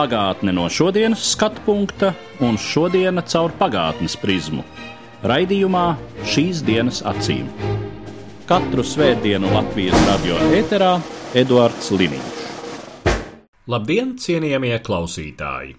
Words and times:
Pagātne 0.00 0.54
no 0.56 0.62
šodienas 0.72 1.20
skatu 1.34 1.60
punkta 1.66 2.14
un 2.40 2.54
šodienas 2.56 3.26
caur 3.34 3.52
pagātnes 3.58 4.14
prizmu. 4.16 4.62
Raidījumā 5.28 5.82
šīs 6.24 6.62
dienas 6.64 7.02
acīm. 7.04 7.50
Katru 8.48 8.80
svētdienu 8.80 9.50
Latvijas 9.52 10.06
radio 10.06 10.38
eterā 10.56 10.94
Eduards 11.36 11.90
Liniņš. 11.92 12.40
Labdien, 13.68 14.16
cienījamie 14.16 14.72
klausītāji! 14.88 15.76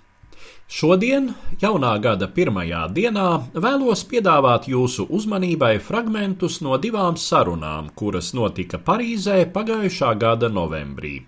Šodien, 0.70 1.34
jaunā 1.66 1.96
gada 2.06 2.30
pirmajā 2.30 2.84
dienā, 2.94 3.28
vēlos 3.58 4.06
piedāvāt 4.06 4.70
jūsu 4.70 5.08
uzmanībai 5.10 5.80
fragmentus 5.82 6.62
no 6.62 6.78
divām 6.78 7.18
sarunām, 7.18 7.90
kuras 7.98 8.36
notika 8.38 8.78
Parīzē 8.78 9.48
pagājušā 9.58 10.14
gada 10.22 10.54
novembrī. 10.62 11.24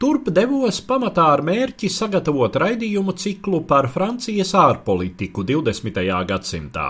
Turp 0.00 0.30
devos 0.32 0.78
pamatā 0.88 1.26
ar 1.34 1.40
mērķi 1.44 1.88
sagatavot 1.92 2.54
raidījumu 2.62 3.12
ciklu 3.20 3.58
par 3.72 3.88
Francijas 3.92 4.54
ārpolitiku 4.56 5.44
20. 5.50 6.00
gadsimtā, 6.30 6.86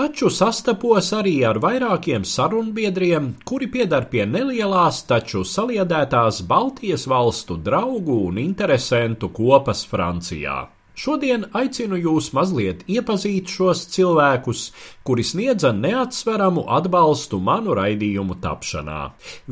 taču 0.00 0.32
sastapos 0.34 1.12
arī 1.14 1.36
ar 1.46 1.60
vairākiem 1.62 2.26
sarunbiedriem, 2.26 3.30
kuri 3.46 3.70
piedar 3.76 4.08
pie 4.10 4.26
nelielās, 4.32 5.04
taču 5.12 5.44
saliedētās 5.52 6.42
Baltijas 6.50 7.06
valstu 7.14 7.60
draugu 7.70 8.18
un 8.32 8.42
interesentu 8.42 9.30
kopas 9.38 9.86
Francijā. 9.94 10.58
Šodien 11.00 11.46
aicinu 11.56 11.96
jūs 11.96 12.26
mazliet 12.36 12.82
iepazīt 12.90 13.48
šos 13.48 13.86
cilvēkus, 13.94 14.64
kuri 15.06 15.24
sniedza 15.24 15.70
neatsveramu 15.72 16.66
atbalstu 16.76 17.38
manu 17.40 17.72
raidījumu 17.78 18.36
tapšanā. 18.42 18.98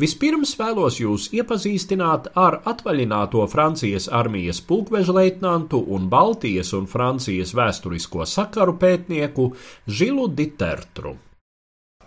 Vispirms 0.02 0.52
vēlos 0.60 0.98
jūs 1.00 1.30
iepazīstināt 1.38 2.28
ar 2.36 2.58
atvaļināto 2.68 3.46
Francijas 3.48 4.10
armijas 4.20 4.60
pulkveža 4.60 5.16
leitnantu 5.20 5.80
un 5.96 6.10
Baltijas 6.12 6.74
un 6.77 6.84
Francijas 6.84 7.55
vēsturisko 7.56 8.28
sakaru 8.28 8.77
pētnieku 8.84 9.48
Žilu 9.86 10.28
Ditertru. 10.28 11.16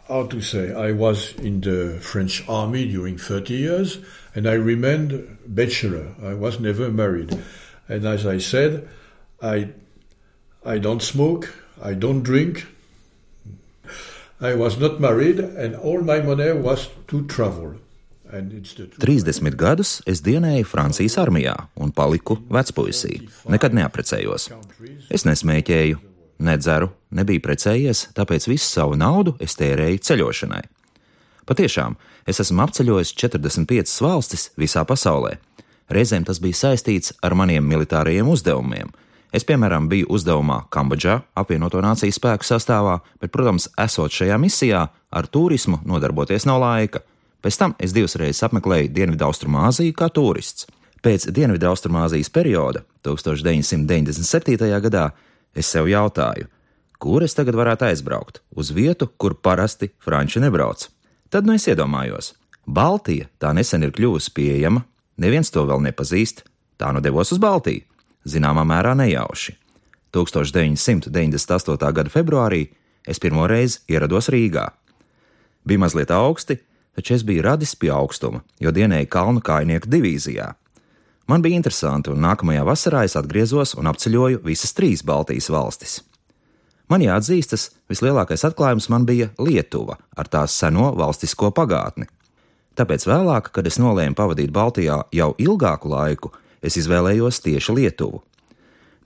how 0.08 0.28
to 0.28 0.42
say, 0.42 0.74
I 0.74 0.92
was 0.92 1.34
in 1.40 1.62
the 1.62 1.98
French 2.02 2.44
army 2.50 2.86
during 2.92 3.18
30 3.18 3.54
years 3.54 4.00
and 4.36 4.46
I 4.46 4.54
remained 4.54 5.38
bachelor. 5.48 6.16
I 6.22 6.34
was 6.34 6.60
never 6.60 6.92
married. 6.92 7.32
And 7.88 8.06
as 8.06 8.26
I 8.26 8.38
said, 8.40 8.90
I, 9.42 9.70
I 10.66 10.78
don't 10.80 11.02
smoke, 11.02 11.50
I 11.82 11.94
don't 11.94 12.24
drink. 12.24 12.68
I 14.42 14.56
was 14.56 14.80
not 14.80 15.00
married 15.00 15.40
and 15.40 15.76
all 15.76 16.02
my 16.02 16.22
money 16.22 16.52
was 16.54 16.90
to 17.08 17.26
travel. 17.28 17.76
And 18.32 18.54
it's 18.54 18.74
the 18.74 18.88
truth. 18.88 19.26
30 19.26 19.58
gadus 19.58 20.00
es 20.08 20.22
dienēju 20.24 20.66
Francijas 20.66 21.18
armijā 21.20 21.56
un 21.76 21.92
paliku 21.92 22.38
vecpuisī. 22.50 23.20
Nekad 23.52 23.76
neaprecējos. 23.76 24.48
Es 25.12 25.26
nesmēķēju, 25.28 26.00
nedzeru, 26.48 26.92
nebiju 27.12 27.44
precējies, 27.44 28.08
tāpēc 28.16 28.48
visu 28.48 28.70
savu 28.70 28.96
naudu 28.96 29.36
es 29.44 29.58
tērēju 29.60 30.00
ceļošanai. 30.08 30.64
Patiešām, 31.50 31.98
es 32.30 32.40
esmu 32.40 32.64
apceļojis 32.64 33.12
45 33.20 34.00
valstis 34.06 34.50
visā 34.56 34.86
pasaulē. 34.88 35.36
Reizēm 35.92 36.24
tas 36.24 36.40
bija 36.40 36.56
saistīts 36.56 37.12
ar 37.26 37.36
maniem 37.36 37.66
militārajiem 37.68 38.30
uzdevumiem. 38.32 38.94
Es, 39.32 39.46
piemēram, 39.48 39.88
biju 39.88 40.10
uzdevumā 40.12 40.66
Kambodžā, 40.76 41.22
apvienoto 41.40 41.80
nāciju 41.80 42.12
spēku 42.12 42.44
sastāvā, 42.44 42.98
bet, 43.22 43.32
protams, 43.32 43.70
esot 43.80 44.12
šajā 44.12 44.36
misijā, 44.42 44.82
ar 44.92 45.28
turismu 45.32 45.80
nodarboties 45.88 46.44
nav 46.50 46.60
laika. 46.60 47.00
Pēc 47.42 47.58
tam 47.58 47.76
es 47.80 47.96
divas 47.96 48.18
reizes 48.20 48.44
apmeklēju 48.44 48.92
Dienvidu-Austrumāziju 48.98 49.96
kā 49.96 50.10
turists. 50.12 50.68
Pēc 51.02 51.30
Dienvidu-Austrumāzijas 51.32 52.30
perioda, 52.30 52.84
1997. 53.08 54.60
gadā, 54.84 55.06
es 55.56 55.72
sev 55.72 55.88
jautāju, 55.90 56.50
kur 57.00 57.24
es 57.24 57.34
tagad 57.38 57.56
varētu 57.58 57.88
aizbraukt? 57.88 58.44
Uz 58.52 58.74
vietu, 58.76 59.08
kur 59.18 59.38
parasti 59.40 59.94
franči 60.04 60.44
nebrauc. 60.44 60.90
Tad 61.32 61.48
nu 61.48 61.56
es 61.56 61.66
iedomājos, 61.72 62.34
Baltija 62.68 63.32
tā 63.40 63.56
nesen 63.56 63.88
ir 63.88 63.96
kļuvusi 63.96 64.36
pieejama, 64.36 64.84
neviens 65.18 65.50
to 65.56 65.64
vēl 65.66 65.82
nepazīst, 65.88 66.44
tā 66.78 66.92
nu 66.94 67.02
devos 67.02 67.32
uz 67.34 67.40
Baltiju, 67.42 67.88
zināmā 68.26 68.66
mērā 68.68 68.94
nejauši. 68.98 69.56
1998. 70.12 71.94
gada 71.94 72.12
februārī 72.12 72.66
es 73.08 73.20
pirmo 73.20 73.48
reizi 73.48 73.80
ierados 73.90 74.30
Rīgā. 74.30 74.68
Bija 75.66 75.80
mazliet 75.80 76.12
augsti, 76.12 76.58
taču 76.96 77.16
es 77.16 77.24
biju 77.24 77.46
radis 77.46 77.76
pie 77.76 77.92
augstuma, 77.96 78.42
jo 78.60 78.74
dienēju 78.76 79.10
kalnu 79.12 79.44
kājnieku 79.46 79.90
divīzijā. 79.92 80.52
Man 81.32 81.42
bija 81.42 81.56
interesanti, 81.56 82.12
un 82.12 82.24
nākamajā 82.26 82.64
vasarā 82.68 83.06
es 83.08 83.16
atgriezos 83.16 83.76
un 83.80 83.88
apceļoju 83.88 84.42
visas 84.44 84.74
trīs 84.76 85.06
Baltijas 85.06 85.48
valstis. 85.54 86.00
Man 86.92 87.04
jāatzīstas, 87.06 87.70
vislielākais 87.88 88.44
atklājums 88.44 88.90
man 88.92 89.06
bija 89.08 89.30
Lietuva 89.40 89.96
ar 90.18 90.28
tās 90.28 90.58
seno 90.60 90.90
valstisko 90.98 91.54
pagātni. 91.56 92.10
Tāpēc 92.76 93.06
vēlāk, 93.08 93.52
kad 93.56 93.68
es 93.68 93.78
nolēmu 93.80 94.18
pavadīt 94.18 94.52
Baltijā 94.52 94.98
jau 95.16 95.30
ilgāku 95.40 95.92
laiku, 95.92 96.34
es 96.62 96.78
izvēlējos 96.82 97.42
tieši 97.46 97.76
Lietuvu. 97.78 98.22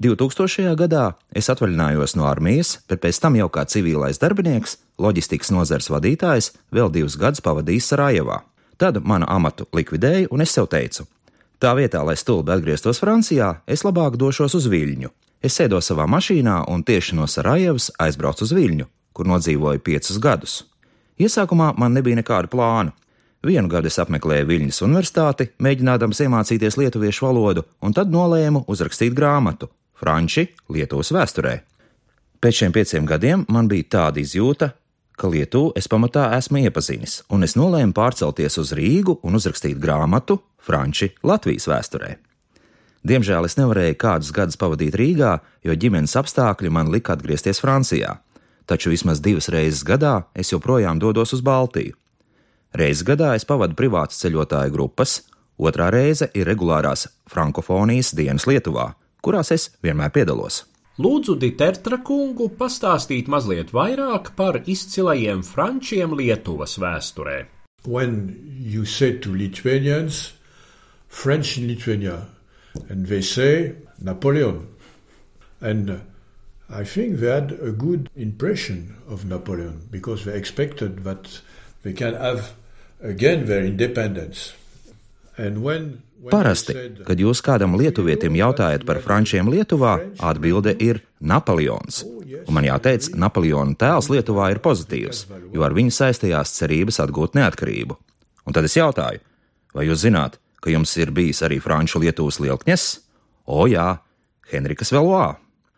2000. 0.04 0.74
gadā 0.76 1.14
es 1.32 1.48
atvaļinājos 1.48 2.18
no 2.20 2.26
armijas, 2.28 2.82
bet 2.90 3.00
pēc 3.06 3.20
tam 3.24 3.38
jau 3.40 3.48
kā 3.48 3.64
civilais 3.72 4.20
darbinieks, 4.20 4.76
loģistikas 5.00 5.54
nozares 5.56 5.88
vadītājs, 5.88 6.52
vēl 6.76 6.92
divus 6.92 7.16
gadus 7.16 7.44
pavadīju 7.46 7.84
Sarajevā. 7.86 8.42
Tad 8.76 9.00
manu 9.08 9.28
amatu 9.32 9.70
likvidēju, 9.72 10.28
un 10.36 10.44
es 10.44 10.52
sev 10.52 10.68
teicu, 10.68 11.08
tā 11.64 11.72
vietā, 11.80 12.04
lai 12.04 12.18
stulbi 12.20 12.52
atgrieztos 12.52 13.00
Francijā, 13.00 13.62
es 13.72 13.86
labāk 13.88 14.20
došos 14.20 14.58
uz 14.60 14.68
Viļņu. 14.68 15.14
Es 15.46 15.56
sēdos 15.56 15.88
savā 15.88 16.10
mašīnā 16.12 16.66
un 16.68 16.84
tieši 16.84 17.16
no 17.16 17.28
Sarajevas 17.32 17.92
aizbraucu 18.02 18.44
uz 18.44 18.52
Viļņu, 18.52 18.90
kur 19.16 19.32
nodzīvoju 19.32 19.80
piecus 19.80 20.20
gadus. 20.20 20.56
Iesākumā 21.16 21.72
man 21.80 21.96
nebija 21.96 22.20
nekādu 22.20 22.52
plānu. 22.52 22.92
Vienu 23.46 23.70
gadu 23.70 23.92
es 23.92 24.00
apmeklēju 24.02 24.48
Viļņas 24.50 24.82
universitāti, 24.88 25.46
mēģinādams 25.62 26.24
iemācīties 26.26 26.80
lietuviešu 26.82 27.28
valodu, 27.28 27.62
un 27.86 27.94
tad 27.94 28.10
nolēmu 28.10 28.64
uzrakstīt 28.72 29.14
grāmatu 29.14 29.68
Franči 29.94 30.48
Lietuvas 30.74 31.12
vēsturē. 31.14 31.60
Pēc 32.42 32.62
šiem 32.62 32.74
pieciem 32.74 33.06
gadiem 33.06 33.44
man 33.54 33.70
bija 33.70 33.86
tāda 33.98 34.24
izjūta, 34.24 34.72
ka 35.14 35.30
Lietuvu 35.30 35.76
es 35.78 35.86
pamatā 35.92 36.32
esmu 36.40 36.64
iepazinis, 36.64 37.20
un 37.30 37.46
es 37.46 37.54
nolēmu 37.54 37.94
pārcelties 37.94 38.58
uz 38.64 38.72
Rīgu 38.74 39.20
un 39.22 39.38
uzrakstīt 39.38 39.78
grāmatu 39.84 40.40
Franči 40.58 41.12
Latvijas 41.22 41.70
vēsturē. 41.70 42.16
Diemžēl 43.06 43.46
es 43.46 43.58
nevarēju 43.60 44.00
kādus 44.02 44.32
gadus 44.34 44.58
pavadīt 44.58 44.98
Rīgā, 44.98 45.36
jo 45.62 45.76
ģimenes 45.78 46.18
apstākļi 46.18 46.74
man 46.74 46.90
lika 46.90 47.14
atgriezties 47.14 47.62
Francijā, 47.62 48.18
taču 48.66 48.90
vismaz 48.90 49.22
divas 49.22 49.52
reizes 49.54 49.86
gadā 49.86 50.24
es 50.34 50.50
joprojām 50.50 50.98
dodos 50.98 51.38
uz 51.38 51.46
Baltiju. 51.46 51.94
Reizes 52.76 53.06
gadā 53.08 53.30
es 53.40 53.46
pavadu 53.48 53.78
privātas 53.80 54.20
ceļotāju 54.20 54.74
grupas, 54.74 55.22
otrā 55.56 55.88
reize 55.94 56.28
ir 56.36 56.50
regulārās 56.50 57.06
frankofonijas 57.32 58.10
dienas 58.18 58.44
Lietuvā, 58.50 58.90
kurās 59.24 59.54
es 59.56 59.70
vienmēr 59.86 60.12
piedalos. 60.12 60.66
Lūdzu, 61.00 61.38
Ditertra 61.40 62.02
kungu 62.04 62.50
pastāstīt 62.60 63.32
mazliet 63.32 63.72
vairāk 63.76 64.34
par 64.36 64.60
izcilajiem 64.60 65.44
frančiem 65.48 66.18
Lietuvas 66.20 66.76
vēsturē. 66.80 67.46
When 67.88 68.36
you 68.60 68.84
say 68.84 69.14
to 69.24 69.32
Lithuanians, 69.32 70.34
French 71.08 71.58
in 71.58 71.68
Lithuania, 71.68 72.28
and 72.90 73.08
they 73.08 73.22
say 73.22 73.76
Napoleon. 74.02 74.68
And 75.62 75.90
uh, 75.90 75.98
I 76.70 76.84
think 76.84 77.20
they 77.20 77.32
had 77.32 77.54
a 77.62 77.72
good 77.72 78.10
impression 78.18 78.98
of 79.08 79.24
Napoleon 79.24 79.88
because 79.92 80.26
they 80.26 80.36
expected 80.36 81.06
that 81.06 81.40
they 81.84 81.94
can 81.94 82.16
have 82.16 82.52
again 83.04 83.46
their 83.46 83.66
independence. 83.66 84.54
And 85.38 85.64
when, 85.64 86.02
Parasti, 86.26 86.74
kad 87.06 87.20
jūs 87.22 87.42
kādam 87.46 87.76
lietuvietim 87.78 88.34
jautājat 88.40 88.86
par 88.88 88.98
frančiem 89.04 89.50
Lietuvā, 89.52 90.00
atbilde 90.26 90.74
ir 90.82 91.04
Napoleons. 91.22 92.02
Un 92.46 92.56
man 92.56 92.66
jāteic, 92.66 93.12
Napoleona 93.14 93.78
tēls 93.78 94.10
Lietuvā 94.10 94.50
ir 94.56 94.62
pozitīvs, 94.64 95.26
jo 95.54 95.66
ar 95.66 95.76
viņu 95.78 95.94
saistījās 95.94 96.56
cerības 96.58 96.98
atgūt 97.04 97.38
neatkarību. 97.38 97.98
Un 98.46 98.58
tad 98.58 98.66
es 98.66 98.78
jautāju, 98.78 99.22
vai 99.76 99.86
jūs 99.86 100.02
zināt, 100.08 100.40
ka 100.66 100.74
jums 100.74 100.96
ir 100.98 101.14
bijis 101.14 101.44
arī 101.46 101.60
franču 101.62 102.02
Lietuvas 102.02 102.42
lielkņes? 102.42 102.86
O 103.46 103.68
jā, 103.70 104.00
Henrikas 104.50 104.94
Veloā. 104.96 105.36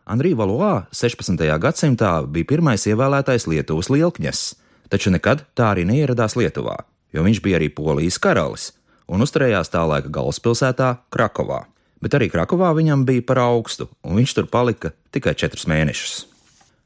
Andrija 0.07 0.39
Valois 0.39 0.87
16. 0.95 1.43
gadsimtā 1.59 2.21
bija 2.23 2.47
pirmais 2.47 2.87
ievēlētais 2.87 3.49
Lietuvas 3.51 3.91
lielkņas, 3.91 4.43
taču 4.87 5.11
nekad 5.11 5.43
tā 5.51 5.73
arī 5.73 5.83
neieradās 5.89 6.37
Lietuvā, 6.39 6.77
jo 7.13 7.23
viņš 7.25 7.41
bija 7.43 7.59
arī 7.61 7.69
Polijas 7.73 8.19
karalis 8.21 8.71
un 9.07 9.23
uzturējās 9.23 9.71
tā 9.71 9.83
laika 9.87 10.11
galvaspilsētā 10.11 10.93
Krakovā. 11.13 11.63
Bet 12.03 12.13
arī 12.17 12.27
Krakovā 12.29 12.73
viņam 12.77 13.05
bija 13.07 13.23
par 13.25 13.39
augstu, 13.41 13.87
un 14.05 14.19
viņš 14.19 14.33
tur 14.37 14.49
palika 14.51 14.91
tikai 15.15 15.33
četrus 15.39 15.65
mēnešus. 15.69 16.25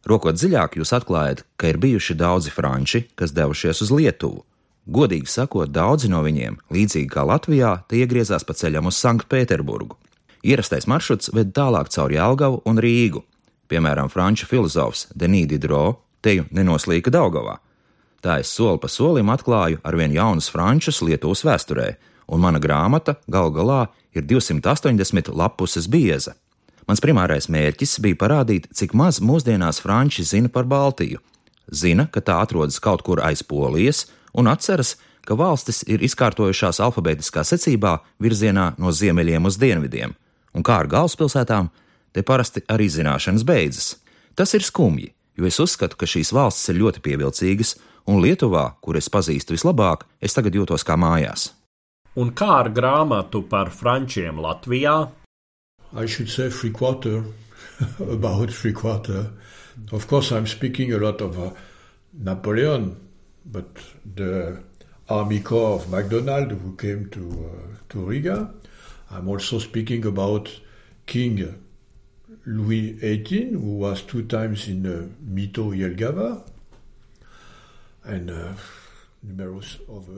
Rokot 0.08 0.38
dziļāk, 0.38 0.80
jūs 0.80 0.94
atklājat, 0.98 1.44
ka 1.62 1.70
ir 1.70 1.78
bijuši 1.82 2.16
daudzi 2.18 2.54
franči, 2.54 3.04
kas 3.16 3.36
devušies 3.38 3.84
uz 3.86 3.92
Lietuvu. 3.94 4.46
Godīgi 4.90 5.30
sakot, 5.30 5.70
daudzi 5.70 6.10
no 6.10 6.24
viņiem, 6.26 6.58
līdzīgi 6.74 7.10
kā 7.12 7.26
Latvijā, 7.28 7.76
tie 7.90 8.02
iegriezās 8.02 8.46
pa 8.48 8.56
ceļam 8.58 8.90
uz 8.90 8.98
Sanktpēterburgu. 8.98 10.00
Ierastais 10.42 10.88
maršruts 10.90 11.30
ved 11.36 11.52
tālāk 11.54 11.92
caur 11.94 12.10
Jālgavu 12.10 12.64
un 12.66 12.82
Rīgu. 12.82 13.22
Piemēram, 13.70 14.10
franču 14.10 14.50
filozofs 14.50 15.06
Denī 15.14 15.44
Didro 15.46 16.02
teju 16.26 16.48
nenoslīka 16.50 17.14
Daugavā. 17.14 17.60
Tā 18.22 18.38
es 18.44 18.52
soli 18.54 18.78
pa 18.78 18.90
solim 18.90 19.32
atklāju 19.34 19.80
ar 19.84 19.98
vien 19.98 20.14
jaunus 20.14 20.52
frančus 20.54 21.02
Lietuvas 21.02 21.42
vēsturē, 21.46 21.96
un 22.30 22.42
mana 22.44 22.62
grāmata 22.62 23.18
gal 23.28 23.50
galā 23.54 23.88
ir 24.14 24.28
280 24.30 25.34
lapuses 25.34 25.88
bieza. 25.90 26.36
Mans 26.88 27.02
primārais 27.02 27.48
mērķis 27.50 28.00
bija 28.04 28.18
parādīt, 28.22 28.68
cik 28.78 28.94
maz 28.98 29.22
mūsdienās 29.24 29.82
franči 29.82 30.26
zina 30.28 30.50
par 30.50 30.68
Baltiju. 30.70 31.22
Zina, 31.72 32.08
ka 32.12 32.22
tā 32.22 32.42
atrodas 32.44 32.82
kaut 32.84 33.04
kur 33.08 33.22
aiz 33.24 33.42
Polijas, 33.48 34.06
un 34.34 34.50
atceras, 34.52 34.98
ka 35.26 35.38
valstis 35.38 35.84
ir 35.88 36.04
izkārtojušās 36.04 36.82
alfabētiskā 36.84 37.46
secībā 37.48 37.98
virzienā 38.22 38.74
no 38.82 38.92
ziemeļiem 38.92 39.48
uz 39.48 39.58
dienvidiem, 39.62 40.14
un 40.54 40.66
kā 40.66 40.82
ar 40.82 40.90
galvaspilsētām, 40.92 41.70
te 42.12 42.26
parasti 42.28 42.66
arī 42.68 42.90
zināšanas 42.92 43.46
beidzas. 43.48 43.94
Tas 44.36 44.54
ir 44.58 44.66
skumji, 44.66 45.14
jo 45.38 45.48
es 45.48 45.60
uzskatu, 45.64 45.98
ka 45.98 46.10
šīs 46.10 46.34
valstis 46.36 46.74
ir 46.74 46.82
ļoti 46.82 47.04
pievilcīgas, 47.06 47.76
un 48.08 48.22
Lietuvā, 48.22 48.66
kur 48.82 48.98
es 48.98 49.10
pazīstu 49.10 49.56
vislabāk, 49.56 50.06
es 50.22 50.34
tagad 50.34 50.56
jūtos 50.56 50.86
kā 50.88 50.98
mājās. 51.00 51.52
Un 52.16 52.34
kā 52.36 52.50
ar 52.60 52.70
grāmatu 52.76 53.44
par 53.48 53.72
frančiem 53.72 54.40
Latvijā? 54.44 55.12
I 55.94 56.06
should 56.06 56.30
say 56.30 56.50
three 56.50 56.72
quarter, 56.72 57.24
about 58.00 58.52
three 58.52 58.74
quarter. 58.74 59.32
Of 59.92 60.08
course, 60.08 60.32
I'm 60.32 60.48
speaking 60.48 60.94
a 60.94 60.98
lot 60.98 61.22
of 61.22 61.40
uh, 61.40 61.52
Napoleon, 62.14 62.96
but 63.46 63.68
the 64.06 64.60
Army 65.10 65.40
Corps 65.40 65.76
of 65.76 65.90
MacDonald 65.90 66.52
who 66.52 66.76
came 66.76 67.10
to, 67.10 67.52
uh, 67.52 67.76
to 67.90 68.00
Riga. 68.06 68.54
I'm 69.10 69.28
also 69.28 69.60
speaking 69.60 70.06
about 70.06 70.50
King 71.06 71.56
Louis 72.46 72.98
XVIII, 73.00 73.52
who 73.52 73.78
was 73.78 74.02
two 74.04 74.24
times 74.24 74.68
in 74.68 74.86
uh, 74.86 75.08
Mito 75.24 75.76
Jelgava. 75.76 76.44
Uh, 78.06 78.56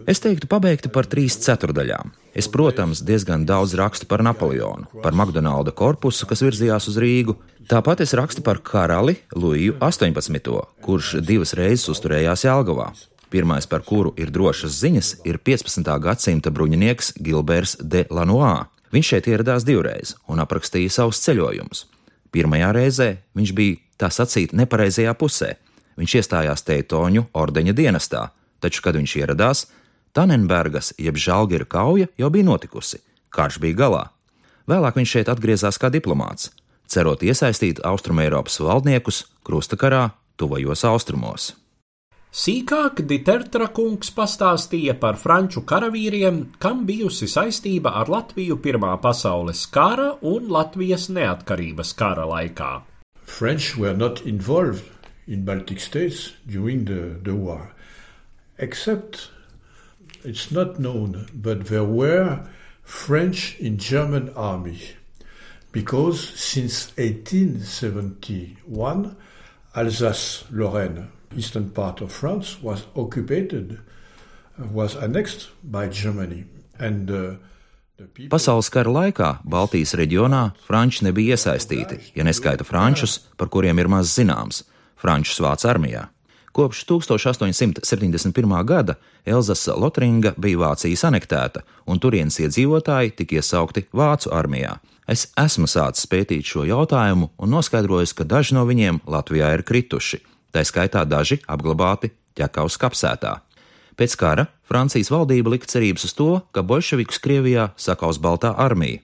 Es 0.07 0.21
teiktu, 0.23 0.47
pabeigta 0.47 0.87
par 0.87 1.03
trīs 1.11 1.35
ceturdaļām. 1.43 2.13
Es, 2.39 2.47
protams, 2.47 3.01
diezgan 3.03 3.43
daudz 3.43 3.73
rakstu 3.75 4.07
par 4.07 4.23
Napoleonu, 4.23 4.87
par 5.03 5.11
McDonalda 5.11 5.73
korpusu, 5.75 6.23
kas 6.29 6.39
virzījās 6.45 6.87
uz 6.87 6.99
Rīgu. 7.03 7.35
Tāpat 7.67 8.05
es 8.05 8.15
rakstu 8.15 8.43
par 8.45 8.61
karali 8.63 9.17
Luiju 9.35 9.75
18., 9.83 10.53
kurš 10.85 11.17
divas 11.19 11.51
reizes 11.59 11.91
uzturējās 11.91 12.45
Jālgavā. 12.47 12.93
Pirmais, 13.33 13.67
par 13.67 13.83
kuru 13.83 14.13
ir 14.15 14.31
drošas 14.31 14.79
ziņas, 14.79 15.11
ir 15.27 15.41
15. 15.41 15.91
gadsimta 15.99 16.53
bruņinieks 16.53 17.17
Gilberts 17.19 17.75
de 17.81 18.05
Lanois. 18.07 18.69
Viņš 18.93 19.09
šeit 19.09 19.27
ieradās 19.27 19.67
divreiz 19.67 20.15
un 20.31 20.39
aprakstīja 20.39 20.95
savus 21.01 21.19
ceļojumus. 21.25 21.87
Pirmajā 22.31 22.71
reizē 22.77 23.09
viņš 23.35 23.53
bija 23.57 23.81
tā 23.99 24.13
sacīt 24.13 24.55
nepareizajā 24.55 25.11
pusē. 25.17 25.57
Viņš 25.97 26.15
iestājās 26.21 26.65
Teitoņu 26.65 27.27
ordeņa 27.33 27.73
dienestā 27.77 28.29
taču, 28.63 28.83
kad 28.85 28.97
viņš 28.99 29.17
ieradās, 29.23 29.67
Tanenbergas 30.13 30.93
jeb 31.01 31.17
Žalgira 31.19 31.67
kauja 31.67 32.09
jau 32.19 32.29
bija 32.33 32.47
notikusi, 32.47 33.01
karš 33.33 33.59
bija 33.63 33.79
galā. 33.83 34.03
Vēlāk 34.69 34.99
viņš 34.99 35.15
šeit 35.17 35.31
atgriezās 35.33 35.79
kā 35.81 35.89
diplomāts, 35.91 36.53
cerot 36.87 37.25
iesaistīt 37.25 37.81
Austrumēropas 37.83 38.61
valdniekus 38.63 39.25
krustakarā 39.43 40.11
tuvajos 40.39 40.85
austrumos. 40.87 41.51
Sīkāk 42.33 43.03
Ditertra 43.05 43.67
kungs 43.69 44.09
pastāstīja 44.15 44.95
par 45.01 45.19
franču 45.21 45.61
karavīriem, 45.69 46.39
kam 46.57 46.81
bijusi 46.87 47.27
saistība 47.29 47.91
ar 47.99 48.09
Latviju 48.09 48.57
Pirmā 48.63 48.95
pasaules 49.03 49.67
kara 49.69 50.15
un 50.21 50.49
Latvijas 50.49 51.11
neatkarības 51.13 51.93
kara 51.93 52.25
laikā. 52.29 52.71
French 53.25 53.77
were 53.77 53.93
not 53.93 54.25
involved 54.25 54.92
in 55.27 55.45
Baltic 55.45 55.79
states 55.79 56.33
during 56.45 56.85
the, 56.85 57.19
the 57.21 57.35
war. 57.35 57.73
except 58.57 59.29
it's 60.23 60.49
not 60.51 60.79
known, 60.79 61.27
but 61.33 61.65
there 61.67 61.83
were 61.83 62.47
French 62.83 63.59
in 63.59 63.77
German 63.77 64.29
army. 64.35 64.79
Because 65.71 66.29
since 66.39 66.91
1871 66.97 69.15
Alsace-Lorraine, 69.75 71.07
eastern 71.35 71.71
part 71.71 71.99
of 72.01 72.11
France, 72.11 72.61
was 72.61 72.85
occupied, 72.95 73.79
was 74.71 74.95
annexed 74.95 75.49
by 75.63 75.87
Germany, 75.87 76.45
and 76.77 77.09
uh, 77.09 77.33
Pasaules 78.29 78.69
kara 78.73 78.89
laikā 78.91 79.39
Baltijas 79.45 79.93
reģionā 79.95 80.51
franči 80.65 81.05
nebija 81.05 81.37
iesaistīti, 81.37 81.99
ja 82.17 82.23
neskaita 82.25 82.63
frančus, 82.67 83.19
par 83.37 83.47
kuriem 83.53 83.79
ir 83.79 83.87
maz 83.87 84.17
zināms, 84.17 84.63
frančus 85.03 85.41
vācu 85.43 85.69
armijā. 85.69 86.07
Kopš 86.53 86.83
1871. 86.85 88.65
gada 88.65 88.95
Elzasa 89.25 89.73
Lotringa 89.73 90.35
bija 90.37 90.59
Vācijas 90.61 91.01
anektēta, 91.09 91.63
un 91.89 91.99
turienes 91.99 92.37
iedzīvotāji 92.43 93.15
tika 93.17 93.39
iesaukti 93.39 93.87
Vācu 93.89 94.29
armijā. 94.31 94.75
Es 95.09 95.25
esmu 95.39 95.65
sācis 95.67 96.05
pētīt 96.07 96.45
šo 96.47 96.67
jautājumu 96.69 97.31
un 97.41 97.55
noskaidrojis, 97.55 98.13
ka 98.13 98.23
daži 98.23 98.55
no 98.55 98.67
viņiem 98.69 99.01
Latvijā 99.09 99.49
ir 99.57 99.65
krituši, 99.65 100.21
tā 100.53 100.61
skaitā 100.63 101.03
daži 101.09 101.41
apglabāti 101.49 102.13
ķekaus 102.37 102.77
kapsētā. 102.79 103.39
Pēc 103.97 104.15
kara 104.17 104.45
Francijas 104.69 105.11
valdība 105.13 105.53
lika 105.53 105.67
cerības 105.69 106.05
uz 106.07 106.13
to, 106.17 106.29
ka 106.53 106.61
bolševikus 106.61 107.21
Krievijā 107.21 107.71
sakaus 107.77 108.21
Baltā 108.21 108.53
armija. 108.57 109.01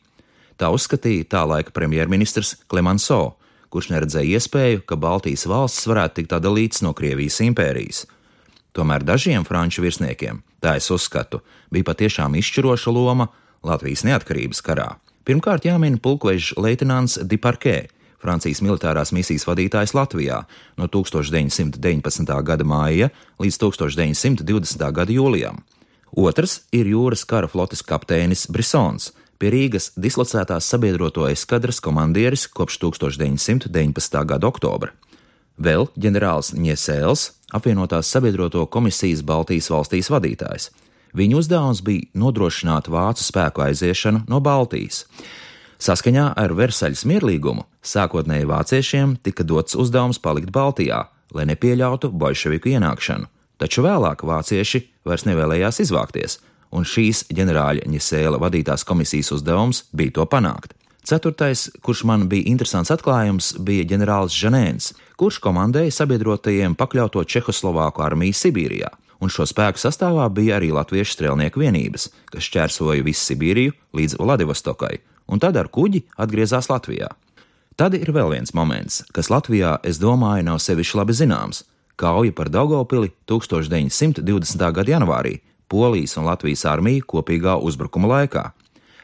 Tā 0.59 0.69
uzskatīja 0.75 1.27
tā 1.33 1.43
laika 1.49 1.73
premjerministrs 1.75 2.55
Clemenceau, 2.69 3.38
kurš 3.73 3.91
neredzēja 3.93 4.39
iespēju, 4.39 4.83
ka 4.85 4.97
Baltijas 4.99 5.45
valsts 5.49 5.87
varētu 5.89 6.21
tikt 6.21 6.33
atdalītas 6.37 6.83
no 6.85 6.93
Krievijas 6.97 7.39
impērijas. 7.45 8.05
Tomēr 8.73 9.05
dažiem 9.05 9.45
franču 9.45 9.83
virsniekiem, 9.85 10.41
tā 10.61 10.77
es 10.79 10.89
uzskatu, 10.93 11.41
bija 11.73 11.87
patiešām 11.89 12.37
izšķiroša 12.39 12.93
loma 12.93 13.29
Latvijas 13.65 14.05
neatkarības 14.07 14.61
karā. 14.65 14.89
Pirmkārt, 15.25 15.65
jāmin 15.67 15.99
pulkveža 16.01 16.57
leitnants 16.61 17.19
Diparkē, 17.21 17.87
Francijas 18.19 18.59
militārās 18.65 19.13
misijas 19.15 19.45
vadītājs 19.47 19.93
Latvijā 19.95 20.41
no 20.77 20.87
1919. 20.91 22.33
gada 22.43 22.65
māja 22.67 23.09
līdz 23.39 23.59
1920. 23.63 24.83
gada 24.91 25.15
jūlijam. 25.15 25.61
Otrs 26.17 26.63
ir 26.75 26.89
jūras 26.89 27.23
kara 27.29 27.47
flotes 27.47 27.83
kapteinis 27.85 28.47
Brisons, 28.51 29.13
pie 29.39 29.51
Rīgas 29.53 29.93
dislocētās 29.95 30.67
sabiedroto 30.67 31.25
eskadras 31.31 31.79
komandieris 31.83 32.45
kopš 32.51 32.79
1919. 32.83 34.19
gada 34.27 34.49
oktobra. 34.51 34.91
Vēl 35.59 35.87
ģenerālis 35.99 36.53
Ņesēls, 36.55 37.25
apvienotās 37.55 38.11
sabiedroto 38.11 38.65
komisijas 38.71 39.23
Baltijas 39.27 39.71
valstīs 39.71 40.11
vadītājs. 40.11 40.69
Viņa 41.15 41.39
uzdevums 41.39 41.81
bija 41.83 42.07
nodrošināt 42.19 42.87
vācu 42.91 43.25
spēku 43.25 43.63
aiziešanu 43.65 44.25
no 44.29 44.39
Baltijas. 44.43 45.05
Saskaņā 45.79 46.33
ar 46.37 46.53
Versaļas 46.55 47.05
mierlīgumu 47.07 47.63
sākotnēji 47.81 48.47
vāciešiem 48.49 49.15
tika 49.23 49.45
dots 49.47 49.77
uzdevums 49.79 50.19
palikt 50.19 50.51
Baltijā, 50.51 51.05
lai 51.33 51.47
nepieļautu 51.49 52.11
bolševiku 52.11 52.75
ienākšanu, 52.75 53.29
taču 53.59 53.83
vēlāk 53.87 54.25
vācieši 54.27 54.83
vairs 55.07 55.25
nevēlējās 55.27 55.79
izvākties, 55.85 56.37
un 56.71 56.85
šīs 56.85 57.25
ģenerāļa 57.33 57.87
Ņesēla 57.89 58.39
vadītās 58.41 58.85
komisijas 58.87 59.31
uzdevums 59.35 59.85
bija 59.93 60.19
to 60.19 60.25
panākt. 60.29 60.75
Ceturtais, 61.09 61.69
kurš 61.81 62.03
man 62.05 62.27
bija 62.29 62.51
interesants 62.51 62.91
atklājums, 62.93 63.53
bija 63.65 63.87
ģenerālis 63.87 64.35
Žanēns, 64.35 64.91
kurš 65.17 65.39
komandēja 65.41 65.95
sabiedrotajiem 65.95 66.75
pakļauto 66.77 67.23
Čehoslovāku 67.23 68.03
armiju 68.05 68.35
Sibīrijā, 68.35 68.91
un 69.23 69.31
šo 69.33 69.47
spēku 69.49 69.81
sastāvā 69.81 70.27
bija 70.29 70.59
arī 70.59 70.69
latviešu 70.75 71.15
strēlnieku 71.15 71.63
vienības, 71.63 72.09
kas 72.29 72.45
šķērsoja 72.51 73.07
visu 73.07 73.31
Sibīriju 73.31 73.73
līdz 73.97 74.19
Vladivostokai, 74.19 74.99
un 75.31 75.41
tad 75.41 75.57
ar 75.57 75.71
kuģi 75.71 76.03
atgriezās 76.19 76.69
Latvijā. 76.69 77.09
Tad 77.79 77.95
ir 77.95 78.11
vēl 78.11 78.33
viens 78.35 78.53
moments, 78.53 79.05
kas 79.15 79.31
Latvijā, 79.31 79.77
es 79.87 80.01
domāju, 80.03 80.45
nav 80.51 80.59
sevišķi 80.59 80.99
labi 80.99 81.15
zināms- 81.15 81.63
kauja 82.01 82.33
par 82.35 82.49
Daugopili 82.49 83.13
1920. 83.25 84.71
gada 84.73 84.91
janvārī, 84.91 85.39
Polijas 85.69 86.17
un 86.17 86.25
Latvijas 86.25 86.65
armiju 86.65 87.05
kopīgā 87.05 87.59
uzbrukuma 87.61 88.09
laikā. 88.09 88.49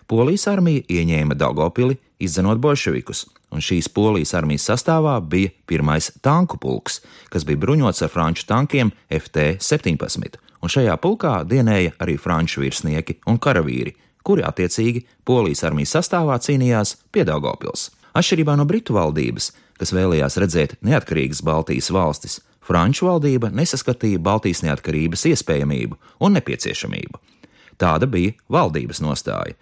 Polijas 0.10 0.48
armija 0.50 0.82
ieņēma 0.90 1.38
Daugopili 1.38 1.98
izdzenot 2.22 2.58
bolševikus, 2.62 3.26
un 3.54 3.62
šīs 3.62 3.90
polijas 3.94 4.34
armijas 4.38 4.66
sastāvā 4.70 5.16
bija 5.22 5.52
pirmais 5.70 6.12
tanku 6.26 6.58
pulks, 6.62 7.02
kas 7.30 7.46
bija 7.48 7.62
bruņots 7.62 8.02
ar 8.06 8.12
franču 8.14 8.48
tankiem 8.50 8.92
FT-17, 9.10 10.40
un 10.62 10.74
šajā 10.74 10.96
pulkā 11.02 11.36
dienēja 11.50 11.96
arī 12.02 12.18
franču 12.22 12.64
virsnieki 12.64 13.20
un 13.30 13.38
karavīri, 13.42 13.96
kuri 14.26 14.46
attiecīgi 14.46 15.06
polijas 15.26 15.64
armijas 15.68 15.94
sastāvā 16.00 16.40
cīnījās 16.42 16.96
pie 17.14 17.26
Daugopils. 17.28 17.92
Atšķirībā 18.16 18.56
no 18.58 18.66
Britu 18.66 18.96
valdības, 18.96 19.52
kas 19.78 19.92
vēlējās 19.94 20.38
redzēt 20.42 20.78
neatkarīgas 20.88 21.44
Baltijas 21.46 21.92
valstis, 21.92 22.40
Franču 22.66 23.06
valdība 23.10 23.52
nesaskatīja 23.54 24.22
Baltijas 24.26 24.64
neatkarības 24.66 25.28
iespējamību 25.30 26.00
un 26.26 26.38
nepieciešamību. 26.40 27.22
Tāda 27.78 28.10
bija 28.10 28.34
valdības 28.50 29.02
nostāja. 29.04 29.54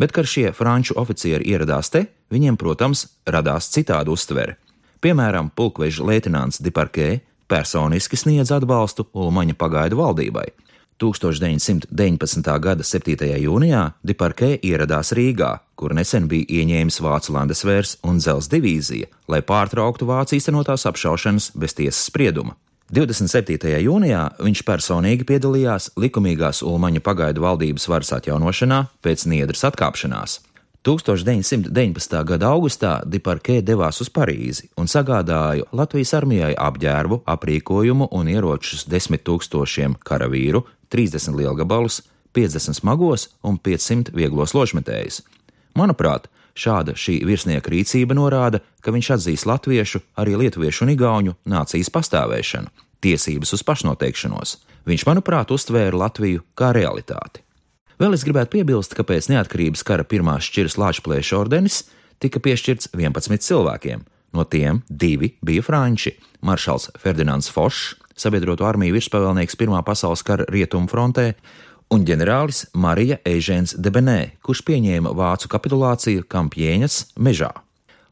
Bet, 0.00 0.12
kad 0.12 0.26
šie 0.26 0.50
franču 0.56 0.96
oficieri 0.98 1.46
ieradās 1.52 1.92
te, 1.92 2.06
viņiem, 2.32 2.56
protams, 2.60 3.06
radās 3.28 3.70
citāda 3.72 4.10
uztvere. 4.12 4.56
Piemēram, 5.02 5.50
pulkveža 5.54 6.04
leitnants 6.06 6.60
Diparkē 6.62 7.20
personiski 7.50 8.16
sniedz 8.16 8.52
atbalstu 8.54 9.06
Ulmaņa 9.12 9.56
pagaidu 9.58 10.00
valdībai. 10.00 10.48
1919. 11.02 12.58
gada 12.62 12.84
7. 12.86 13.26
jūnijā 13.42 13.82
Diparkē 14.06 14.52
ieradās 14.62 15.10
Rīgā, 15.18 15.50
kur 15.74 15.94
nesen 15.98 16.28
bija 16.30 16.62
ieņēmis 16.62 17.00
Vācu 17.02 17.34
Landesvērs 17.34 17.96
un 18.06 18.20
Dzels 18.22 18.46
divīzija, 18.52 19.10
lai 19.26 19.40
pārtrauktu 19.42 20.06
Vācijas 20.06 20.44
īstenotās 20.44 20.86
apšaušanas 20.86 21.50
bez 21.58 21.74
tiesas 21.74 22.06
sprieduma. 22.06 22.54
27. 22.92 23.72
jūnijā 23.82 24.22
viņš 24.38 24.62
personīgi 24.68 25.26
piedalījās 25.26 25.90
likumīgās 25.98 26.62
Ulmaņa 26.62 27.02
pagaidu 27.02 27.42
valdības 27.42 27.88
varas 27.88 28.12
atjaunošanā 28.20 28.84
pēc 29.02 29.26
Niedras 29.32 29.64
atkāpšanās. 29.72 30.38
1919. 30.82 32.24
gada 32.26 32.48
augustā 32.50 32.92
Diparkē 33.06 33.60
devās 33.62 34.00
uz 34.02 34.10
Parīzi 34.10 34.66
un 34.76 34.90
sagādāja 34.90 35.68
Latvijas 35.78 36.10
armijai 36.18 36.52
apģērbu, 36.58 37.20
aprīkojumu 37.34 38.08
un 38.18 38.30
ieročus 38.32 38.88
desmit 38.90 39.22
tūkstošiem 39.28 39.94
karavīru, 40.02 40.64
30 40.92 41.36
lielgabalus, 41.38 42.02
50 42.36 42.78
smagos 42.78 43.28
un 43.42 43.58
500 43.58 44.12
vieglos 44.16 44.54
ložmetējus. 44.56 45.22
Manuprāt, 45.76 46.28
šāda 46.56 46.94
šī 46.96 47.22
virsnieka 47.28 47.72
rīcība 47.72 48.16
norāda, 48.16 48.60
ka 48.84 48.92
viņš 48.92 49.12
atzīst 49.16 49.48
latviešu, 49.48 50.02
arī 50.20 50.36
lietuviešu 50.44 50.84
un 50.86 50.92
igauņu 50.94 51.36
nācijas 51.48 51.92
pastāvēšanu, 51.92 52.72
tiesības 53.04 53.56
uz 53.56 53.64
pašnoteikšanos. 53.68 54.58
Viņš, 54.88 55.06
manuprāt, 55.06 55.52
uztvēra 55.54 55.96
Latviju 55.96 56.42
kā 56.58 56.72
realitāti. 56.74 57.44
Vēl 58.00 58.16
es 58.16 58.24
gribētu 58.26 58.56
piebilst, 58.56 58.96
ka 58.98 59.04
pēc 59.06 59.28
neatkarības 59.30 59.84
kara 59.86 60.04
pirmās 60.08 60.48
šķiras 60.48 60.78
Lāčplēša 60.80 61.38
ordenis 61.38 61.84
tika 62.22 62.42
piešķirts 62.42 62.90
11 62.96 63.46
cilvēkiem. 63.46 64.02
No 64.32 64.44
tiem 64.48 64.80
divi 64.88 65.36
bija 65.44 65.62
franči- 65.62 66.16
maršals 66.48 66.90
Ferdinands 66.98 67.50
Fošs, 67.52 67.94
sabiedroto 68.18 68.66
armiju 68.68 68.96
virspavēlnieks 68.96 69.58
Pirmā 69.60 69.82
pasaules 69.86 70.24
kara 70.26 70.46
rietumu 70.52 70.90
frontē, 70.90 71.32
un 71.92 72.06
ģenerālis 72.08 72.66
Marija 72.74 73.18
Eižēns 73.28 73.76
Debenē, 73.76 74.38
kurš 74.44 74.64
pieņēma 74.68 75.12
vācu 75.16 75.50
kapitulāciju 75.52 76.24
Kampjēņas 76.32 77.02
mežā. 77.20 77.52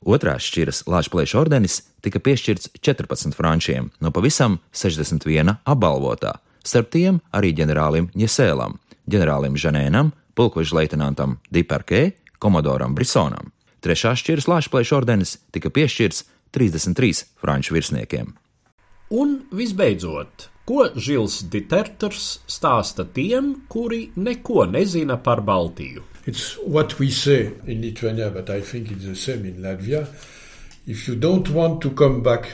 Otrās 0.01 0.47
šķiras 0.49 0.85
Lāčplēša 0.89 1.41
ordenis 1.41 1.83
tika 2.05 2.21
piešķirts 2.25 2.73
14 2.81 3.37
frančiem 3.37 3.91
no 4.01 4.13
pavisam 4.13 4.59
61 4.73 5.59
apbalvotā, 5.69 6.39
starp 6.65 6.93
tiem 6.95 7.21
arī 7.37 7.53
ģenerālim 7.57 8.09
Ņesēlam 8.17 8.79
ģenerālim 9.11 9.57
Žanēnam, 9.59 10.13
pulkveža 10.39 10.81
leitenantam 10.81 11.39
Diparkē, 11.53 12.11
komodoram 12.43 12.95
Brisonam. 12.97 13.53
Trešā 13.85 14.15
šķiras 14.19 14.49
Lāčplēša 14.51 14.99
ordenis 14.99 15.39
tika 15.55 15.73
piešķirts 15.73 16.25
33 16.55 17.25
franču 17.41 17.77
virsniekiem. 17.77 18.35
Un 19.11 19.33
visbeidzot, 19.51 20.45
ko 20.71 20.85
Žils 20.95 21.41
stāsta 22.47 23.05
tiem, 23.11 23.49
kuri 23.67 24.13
neko 24.15 24.69
nezina 24.71 25.17
par 25.19 25.43
Baltiju? 25.43 26.05
It's 26.27 26.55
what 26.59 26.99
we 27.01 27.11
say 27.11 27.51
in 27.67 27.83
Lithuania, 27.83 28.31
but 28.31 28.51
I 28.51 28.61
think 28.61 28.93
it's 28.93 29.05
the 29.05 29.17
same 29.17 29.47
in 29.47 29.63
Latvia. 29.63 30.07
If 30.87 31.09
you 31.09 31.17
don't 31.17 31.49
want 31.51 31.83
to 31.83 31.91
come 31.91 32.23
back 32.23 32.53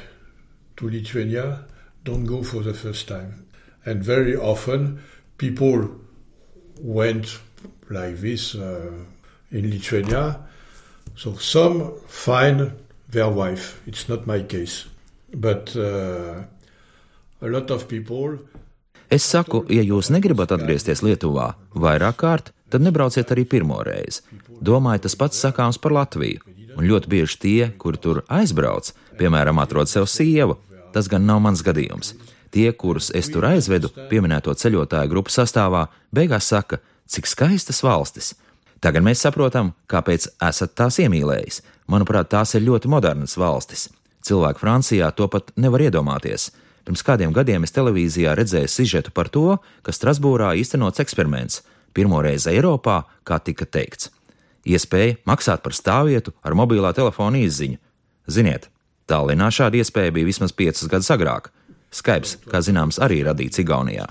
to 0.79 0.89
Lithuania, 0.89 1.67
don't 2.05 2.25
go 2.25 2.43
for 2.43 2.63
the 2.63 2.73
first 2.73 3.07
time. 3.07 3.45
And 3.85 4.03
very 4.03 4.35
often, 4.35 5.03
people 5.37 5.91
went 6.81 7.39
like 7.91 8.17
this 8.17 8.55
uh, 8.55 8.93
in 9.51 9.71
Lithuania. 9.71 10.41
So 11.17 11.37
some 11.37 12.01
find 12.09 12.73
their 13.11 13.29
wife. 13.29 13.83
It's 13.87 14.09
not 14.09 14.27
my 14.27 14.43
case. 14.43 14.87
But 15.37 15.77
uh, 15.77 16.45
people. 17.89 18.39
Es 19.13 19.23
saku, 19.23 19.65
ja 19.69 19.83
jūs 19.85 20.09
negribat 20.11 20.51
atgriezties 20.57 21.03
Lietuvā 21.05 21.53
vairāk 21.77 22.17
kārt, 22.23 22.53
tad 22.73 22.83
nebrauciet 22.83 23.31
arī 23.31 23.45
pirmo 23.45 23.83
reizi. 23.85 24.25
Domāju, 24.65 25.05
tas 25.05 25.15
pats 25.15 25.43
sakāms 25.45 25.79
par 25.79 25.93
Latviju. 25.93 26.41
Un 26.77 26.89
ļoti 26.89 27.09
bieži 27.09 27.37
tie, 27.41 27.69
kuri 27.79 28.01
tur 28.01 28.23
aizbrauc, 28.29 28.91
piemēram, 29.21 29.61
atrod 29.61 29.89
sev 29.89 30.09
sievu. 30.09 30.59
Tas 30.93 31.09
gan 31.13 31.29
nav 31.29 31.43
mans 31.45 31.63
gadījums. 31.65 32.15
Tie, 32.51 32.71
kurus 32.73 33.11
es 33.15 33.29
tur 33.33 33.45
aizvedu, 33.45 33.91
pieminēto 34.11 34.55
ceļotāju 34.57 35.13
grupu 35.13 35.33
sastāvā, 35.33 35.87
beigās 36.17 36.49
saka, 36.49 36.81
cik 37.07 37.29
skaistas 37.29 37.83
valstis. 37.85 38.33
Tagad 38.81 39.05
mēs 39.05 39.21
saprotam, 39.25 39.75
kāpēc 39.93 40.29
esat 40.49 40.75
tās 40.77 40.99
iemīlējis. 41.05 41.63
Manuprāt, 41.93 42.31
tās 42.33 42.55
ir 42.57 42.65
ļoti 42.67 42.91
modernas 42.93 43.37
valstis. 43.41 43.89
Cilvēki 44.27 44.63
Francijā 44.63 45.11
to 45.15 45.29
pat 45.31 45.53
nevar 45.61 45.85
iedomāties. 45.87 46.51
Pirms 46.87 47.03
kādiem 47.07 47.33
gadiem 47.35 47.67
es 47.67 47.75
televīzijā 47.75 48.35
redzēju 48.39 48.71
sižetu 48.71 49.13
par 49.15 49.31
to, 49.31 49.59
ka 49.87 49.95
Strasbūrā 49.95 50.53
īstenots 50.59 51.03
eksperiments, 51.03 51.61
pirmo 51.95 52.21
reizi 52.23 52.53
Eiropā, 52.55 53.05
kā 53.27 53.39
tika 53.43 53.67
teikts. 53.67 54.11
Iespēja 54.67 55.19
maksāt 55.27 55.63
par 55.63 55.75
stāvvietu 55.75 56.35
ar 56.43 56.57
mobilā 56.59 56.91
telefona 56.95 57.39
izziņu. 57.43 57.79
Ziniet, 58.27 58.69
Tallinā 59.07 59.53
šāda 59.55 59.79
iespēja 59.79 60.15
bija 60.15 60.27
vismaz 60.27 60.55
piecus 60.55 60.91
gadus 60.91 61.13
agrāk. 61.15 61.53
Skype, 61.95 62.51
kā 62.51 62.63
zināms, 62.67 62.99
arī 63.03 63.21
radīts 63.27 63.63
Igaunijā. 63.63 64.09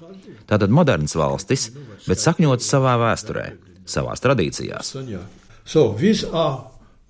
Tātad 0.47 0.71
modernas 0.71 1.15
valstis, 1.19 1.67
bet 2.07 2.23
sakņotas 2.23 2.69
savā 2.71 2.95
vēsturē, 3.01 3.49
savās 3.83 4.23
tradīcijās. 4.23 4.95
So 5.65 5.91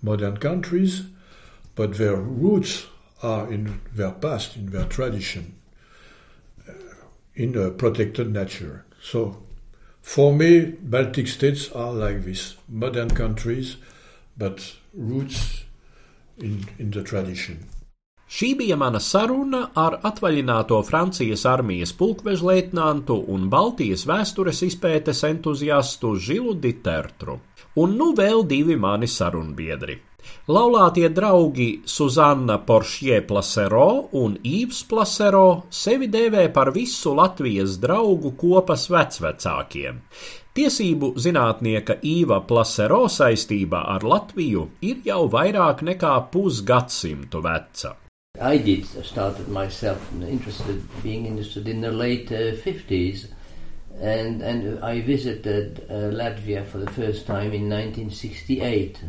modern 0.02 0.38
countries, 0.38 1.02
but 1.76 1.98
their 1.98 2.16
roots 2.16 2.86
are 3.22 3.52
in 3.52 3.82
their 3.94 4.12
past, 4.12 4.56
in 4.56 4.72
their 4.72 4.86
tradition, 4.86 5.56
uh, 6.68 6.74
in 7.36 7.56
a 7.56 7.72
protected 7.72 8.32
nature. 8.32 8.86
So 9.02 9.44
for 10.02 10.34
me, 10.34 10.62
Baltic 10.82 11.28
states 11.28 11.72
are 11.72 11.92
like 11.92 12.24
this 12.24 12.56
modern 12.70 13.10
countries, 13.10 13.78
but 14.38 14.76
roots 14.94 15.64
in, 16.38 16.66
in 16.78 16.92
the 16.92 17.04
tradition. 17.04 17.66
Šī 18.26 18.56
bija 18.58 18.76
mana 18.76 19.00
saruna 19.00 19.68
ar 19.78 20.00
atvaļināto 20.04 20.80
Francijas 20.84 21.46
armijas 21.46 21.94
pulkvežleitnantu 21.94 23.20
un 23.32 23.46
Baltijas 23.50 24.06
vēstures 24.10 24.64
izpētes 24.66 25.22
entuziastu 25.28 26.16
Žilu 26.18 26.56
Ditertru. 26.62 27.38
Un 27.78 27.94
nu 28.00 28.12
vēl 28.18 28.42
divi 28.50 28.76
mani 28.76 29.08
sarunbiedri. 29.08 30.00
Laulātie 30.48 31.10
draugi 31.10 31.82
Suzanna 31.90 32.60
Poršie 32.62 33.22
Plasero 33.26 34.10
un 34.22 34.38
Īvs 34.46 34.84
Plasero 34.90 35.46
sevi 35.74 36.10
dēvē 36.14 36.48
par 36.54 36.70
visu 36.76 37.16
Latvijas 37.18 37.80
draugu 37.82 38.36
kopas 38.38 38.88
vecvecākiem. 38.94 40.02
Tiesību 40.56 41.12
zinātnieka 41.20 41.98
Īva 42.08 42.40
Plasero 42.48 43.06
saistībā 43.12 43.82
ar 43.96 44.06
Latviju 44.08 44.70
ir 44.88 45.02
jau 45.04 45.26
vairāk 45.34 45.82
nekā 45.84 46.16
pusgadsimtu 46.32 47.42
veca. 47.44 47.96
I 48.40 48.58
did 48.58 48.86
started 49.06 49.48
myself 49.48 50.00
interested, 50.22 50.84
being 51.02 51.26
interested 51.26 51.68
in 51.68 51.82
the 51.82 51.92
late 51.92 52.32
uh, 52.32 52.56
50s. 52.68 53.28
And, 54.00 54.42
and 54.42 54.84
I 54.84 55.02
visited 55.02 55.86
uh, 55.90 56.12
Latvia 56.12 56.66
for 56.66 56.80
the 56.80 56.92
first 56.92 57.26
time 57.26 57.54
in 57.54 57.70
1968. 57.70 59.00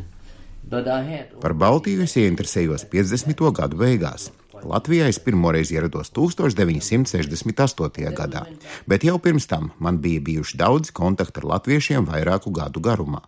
Par 1.41 1.53
Baltiju 1.55 2.03
es 2.03 2.17
ieinteresējos 2.19 2.83
50. 2.91 3.51
gadu 3.55 3.77
beigās. 3.79 4.31
Latvijā 4.67 5.05
es 5.07 5.19
pirmoreiz 5.23 5.69
ierados 5.71 6.09
1968. 6.17 8.11
gadā, 8.17 8.41
bet 8.89 9.03
jau 9.07 9.17
pirms 9.21 9.47
tam 9.47 9.71
man 9.79 10.01
bija 10.03 10.19
bijuši 10.25 10.57
daudzi 10.59 10.91
kontakti 10.97 11.39
ar 11.39 11.45
latviešiem 11.53 12.03
vairāku 12.09 12.51
gadu 12.51 12.79
garumā. 12.83 13.21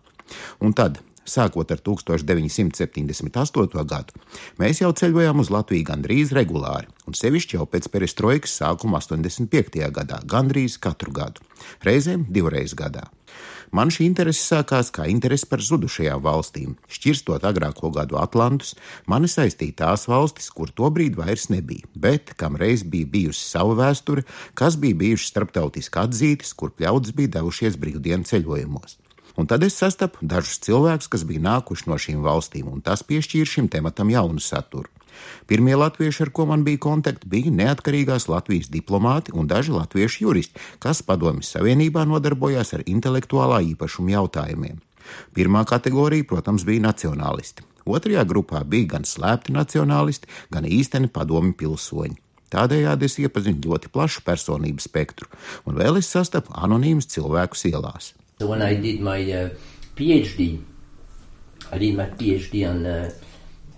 Un 0.60 0.72
tad, 0.76 0.98
sākot 1.24 1.70
ar 1.72 1.80
1978. 1.86 3.84
gadu, 3.94 4.12
mēs 4.58 4.80
jau 4.82 4.92
ceļojām 4.92 5.40
uz 5.40 5.48
Latviju 5.54 5.84
gandrīz 5.92 6.28
regulāri, 6.36 6.86
un 7.06 7.12
sevišķi 7.14 7.56
jau 7.56 7.66
pēc 7.70 7.88
perestroikas 7.94 8.52
sākuma 8.60 9.00
85. 9.00 9.80
gadā, 9.96 10.18
gandrīz 10.26 10.76
katru 10.82 11.10
gadu, 11.14 11.40
reizēm 11.86 12.26
divreiz 12.28 12.74
gadā. 12.74 13.08
Man 13.70 13.90
šī 13.94 14.08
interese 14.08 14.42
sākās 14.42 14.88
kā 14.90 15.04
interese 15.06 15.46
par 15.46 15.62
zudušajām 15.62 16.22
valstīm. 16.24 16.72
Šķirstot 16.90 17.44
agrāko 17.46 17.92
gadu 17.94 18.18
Atlantus, 18.18 18.72
mani 19.06 19.30
saistīja 19.30 19.76
tās 19.84 20.08
valstis, 20.10 20.50
kur 20.50 20.72
tobrīd 20.74 21.14
vairs 21.18 21.46
nebija, 21.54 21.86
bet 21.94 22.34
kam 22.40 22.58
reiz 22.58 22.82
bija 22.82 23.06
bijusi 23.12 23.44
sava 23.46 23.76
vēsture, 23.78 24.26
kas 24.58 24.74
bija 24.74 24.98
bijušas 25.04 25.30
starptautiski 25.30 26.02
atzītas, 26.02 26.50
kur 26.58 26.74
pļaudas 26.74 27.14
bija 27.14 27.36
devušies 27.38 27.78
brīvdienu 27.78 28.26
ceļojumos. 28.26 28.98
Un 29.38 29.46
tad 29.46 29.62
es 29.62 29.78
sastapu 29.78 30.18
dažus 30.26 30.58
cilvēkus, 30.66 31.06
kas 31.12 31.22
bija 31.24 31.46
nākuši 31.46 31.86
no 31.88 31.96
šīm 31.96 32.24
valstīm, 32.26 32.66
un 32.74 32.82
tas 32.82 33.06
piešķīra 33.06 33.54
šim 33.54 33.70
tematam 33.70 34.10
jaunu 34.10 34.42
saturu. 34.42 34.90
Pirmie 35.50 35.76
latvieši, 35.76 36.22
ar 36.26 36.30
ko 36.34 36.46
man 36.50 36.64
bija 36.66 36.80
kontakti, 36.82 37.28
bija 37.30 37.50
neatkarīgās 37.54 38.28
Latvijas 38.30 38.70
diplomāti 38.72 39.34
un 39.34 39.48
daži 39.50 39.74
latviešu 39.74 40.24
juristi, 40.24 40.60
kas 40.78 41.02
Padomju 41.06 41.46
Savienībā 41.46 42.04
nodarbojās 42.08 42.74
ar 42.78 42.86
intelektuālā 42.86 43.62
īpašuma 43.72 44.16
jautājumiem. 44.16 44.80
Pirmā 45.34 45.64
kategorija, 45.66 46.26
protams, 46.28 46.64
bija 46.68 46.86
nacionālisti. 46.88 47.66
Otrajā 47.90 48.24
grupā 48.28 48.62
bija 48.64 48.94
gan 48.96 49.06
slēpti 49.08 49.54
nacionālisti, 49.56 50.28
gan 50.52 50.68
īsteni 50.68 51.10
padomju 51.10 51.56
pilsoņi. 51.58 52.18
Tādējādi 52.50 53.06
es 53.06 53.16
iepazinu 53.22 53.62
ļoti 53.62 53.90
plašu 53.94 54.24
personību 54.26 54.82
spektru, 54.82 55.28
un 55.70 55.78
vēl 55.78 56.00
es 56.00 56.10
sastapu 56.10 56.54
anonīmus 56.58 57.06
cilvēkus 57.12 57.68
ielās. 57.70 58.14
So 58.40 58.48
when 58.50 58.62
I 58.62 58.74
did 58.74 59.00
my 59.00 59.20
uh, 59.30 59.50
PhD, 59.94 60.58
I 61.70 61.78
did 61.78 61.94
my 61.94 62.08
PhD 62.18 62.64
on 62.66 62.86
uh, 62.86 63.10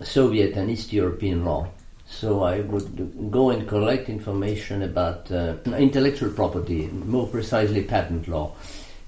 Soviet 0.05 0.57
and 0.57 0.71
East 0.71 0.93
European 0.93 1.45
law. 1.45 1.69
So 2.07 2.43
I 2.43 2.61
would 2.61 3.31
go 3.31 3.51
and 3.51 3.67
collect 3.67 4.09
information 4.09 4.83
about 4.83 5.31
uh, 5.33 5.57
intellectual 5.77 6.31
property, 6.31 6.89
more 6.89 7.27
precisely 7.27 7.83
patent 7.83 8.29
law. 8.29 8.53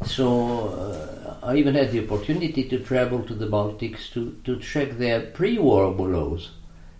So 0.06 0.68
uh, 0.68 1.46
I 1.46 1.56
even 1.56 1.74
had 1.74 1.92
the 1.92 2.04
opportunity 2.04 2.64
to 2.68 2.78
travel 2.78 3.22
to 3.24 3.34
the 3.34 3.46
Baltics 3.46 4.12
to, 4.14 4.36
to 4.44 4.58
check 4.58 4.92
their 4.92 5.20
pre-war 5.20 5.86
laws. 6.08 6.50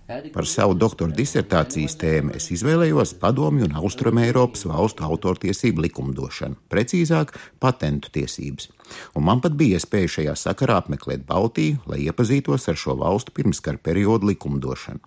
Par 0.04 0.44
savu 0.44 0.75
doktora 0.76 1.14
disertācijas 1.16 1.94
tēmu 1.96 2.34
es 2.37 2.50
izvēlējos 2.52 3.14
Padomju 3.23 3.64
un 3.64 3.76
Austrumēropas 3.80 4.66
valstu 4.68 5.06
autortiesību 5.06 5.87
likumdošanu, 5.87 6.58
precīzāk, 6.68 7.32
patentu 7.56 8.11
tiesības. 8.12 8.68
Un 9.16 9.25
man 9.25 9.40
pat 9.40 9.56
bija 9.56 9.78
iespēja 9.78 10.11
šajā 10.18 10.34
sakarā 10.37 10.76
apmeklēt 10.82 11.25
Baltiju, 11.25 11.78
lai 11.88 12.02
iepazītos 12.04 12.68
ar 12.68 12.76
šo 12.76 12.99
valstu 13.00 13.32
pirmskara 13.32 13.80
periodu 13.80 14.28
likumdošanu. 14.28 15.00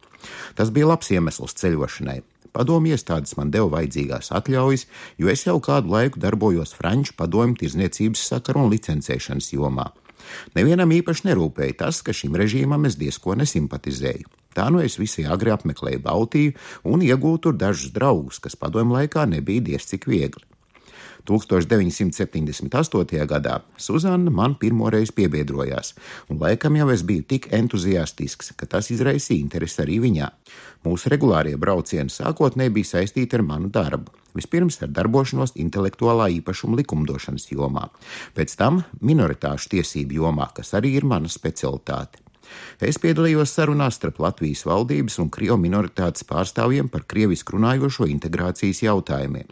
Tas 0.58 0.74
bija 0.74 0.90
labs 0.90 1.14
iemesls 1.14 1.54
ceļošanai. 1.62 2.24
Padomju 2.58 2.98
iestādes 2.98 3.38
man 3.38 3.54
deva 3.54 3.70
vajadzīgās 3.76 4.32
atļaujas, 4.34 4.88
jo 5.22 5.30
es 5.30 5.46
jau 5.46 5.60
kādu 5.62 5.94
laiku 5.94 6.24
darbojos 6.24 6.74
Franču 6.74 7.14
padomju 7.22 7.62
tirzniecības 7.62 8.26
sakaru 8.32 8.66
un 8.66 8.74
licencēšanas 8.74 9.54
jomā. 9.54 9.92
Nevienam 10.58 10.90
īpaši 10.90 11.30
nerūpēja 11.30 11.78
tas, 11.86 12.02
ka 12.02 12.18
šim 12.18 12.34
režīmam 12.42 12.90
es 12.90 12.98
diezko 12.98 13.38
nesimpatizēju. 13.38 14.26
Tā 14.58 14.72
nu 14.74 14.82
es 14.82 14.98
visai 14.98 15.28
agri 15.30 15.54
apmeklēju 15.54 16.02
Baltiju 16.02 16.58
un 16.90 17.06
iegūtu 17.06 17.48
tur 17.48 17.58
dažus 17.62 17.94
draugus, 17.94 18.42
kas 18.42 18.58
padomju 18.58 18.98
laikā 18.98 19.28
nebija 19.30 19.62
diez 19.70 19.86
cik 19.86 20.10
viegli. 20.10 20.48
1978. 21.28 23.26
gadā 23.28 23.60
Suzana 23.78 24.32
man 24.32 24.56
pirmoreiz 24.56 25.12
piebiedrojās, 25.12 25.94
un 26.32 26.40
laikam 26.40 26.78
jau 26.80 26.88
es 26.94 27.04
biju 27.04 27.26
tik 27.28 27.50
entuziastisks, 27.54 28.54
ka 28.56 28.66
tas 28.66 28.92
izraisīja 28.96 29.44
interesi 29.44 29.82
arī 29.84 30.00
viņā. 30.06 30.30
Mūsu 30.88 31.12
regulārie 31.12 31.58
braucieni 31.60 32.14
sākotnēji 32.14 32.76
bija 32.80 32.92
saistīti 32.94 33.38
ar 33.38 33.44
manu 33.44 33.68
darbu. 33.74 34.14
Vispirms 34.38 34.80
ar 34.86 34.94
darbošanos 34.94 35.56
intelektuālā 35.60 36.30
īpašuma 36.38 36.78
likumdošanas 36.80 37.50
jomā, 37.52 37.90
pēc 38.38 38.56
tam 38.60 38.84
minoritāšu 39.02 39.74
tiesību 39.76 40.22
jomā, 40.22 40.48
kas 40.54 40.76
arī 40.78 40.96
ir 41.00 41.10
mana 41.10 41.28
specialitāte. 41.32 42.22
Es 42.82 43.00
piedalījos 43.02 43.54
sarunās 43.58 44.00
starp 44.00 44.22
Latvijas 44.24 44.64
valdības 44.68 45.20
un 45.24 45.32
Krievu 45.34 45.58
minoritātes 45.62 46.26
pārstāvjiem 46.30 46.90
par 46.94 47.06
krievisku 47.10 47.58
runājošo 47.58 48.08
integrācijas 48.12 48.84
jautājumiem. 48.86 49.48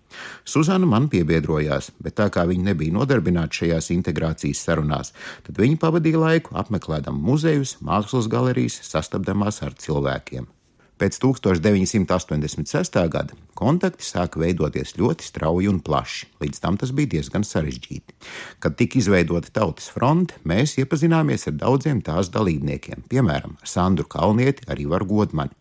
Suzana 0.46 0.90
man 0.90 1.10
piebiedrojās, 1.12 1.92
bet 2.00 2.18
tā 2.22 2.30
kā 2.34 2.48
viņa 2.50 2.72
nebija 2.72 2.96
nodarbināta 2.96 3.62
šajās 3.62 3.92
integrācijas 3.96 4.66
sarunās, 4.68 5.14
tad 5.48 5.62
viņa 5.62 5.82
pavadīja 5.82 6.22
laiku 6.22 6.56
apmeklējot 6.58 7.14
muzejus, 7.16 7.78
mākslas 7.86 8.30
galerijas, 8.32 8.82
sastapdamās 8.88 9.62
ar 9.66 9.76
cilvēkiem. 9.80 10.55
Pēc 10.96 11.18
1986. 11.20 13.02
gada 13.12 13.36
kontakti 13.60 14.06
sāka 14.08 14.40
veidoties 14.40 14.94
ļoti 14.96 15.26
strauji 15.28 15.68
un 15.68 15.82
plaši, 15.84 16.30
līdz 16.40 16.62
tam 16.64 16.78
tas 16.80 16.94
bija 16.96 17.18
diezgan 17.18 17.44
sarežģīti. 17.44 18.16
Kad 18.64 18.78
tika 18.80 19.02
izveidota 19.02 19.52
Tautas 19.52 19.90
fronte, 19.92 20.40
mēs 20.48 20.78
iepazināmies 20.80 21.50
ar 21.52 21.58
daudziem 21.60 22.00
tās 22.06 22.32
dalībniekiem, 22.32 23.04
piemēram, 23.12 23.58
Sandru 23.68 24.08
Kalnieti, 24.08 24.64
arī 24.72 24.88
Varu 24.92 25.10
Godmani. 25.12 25.52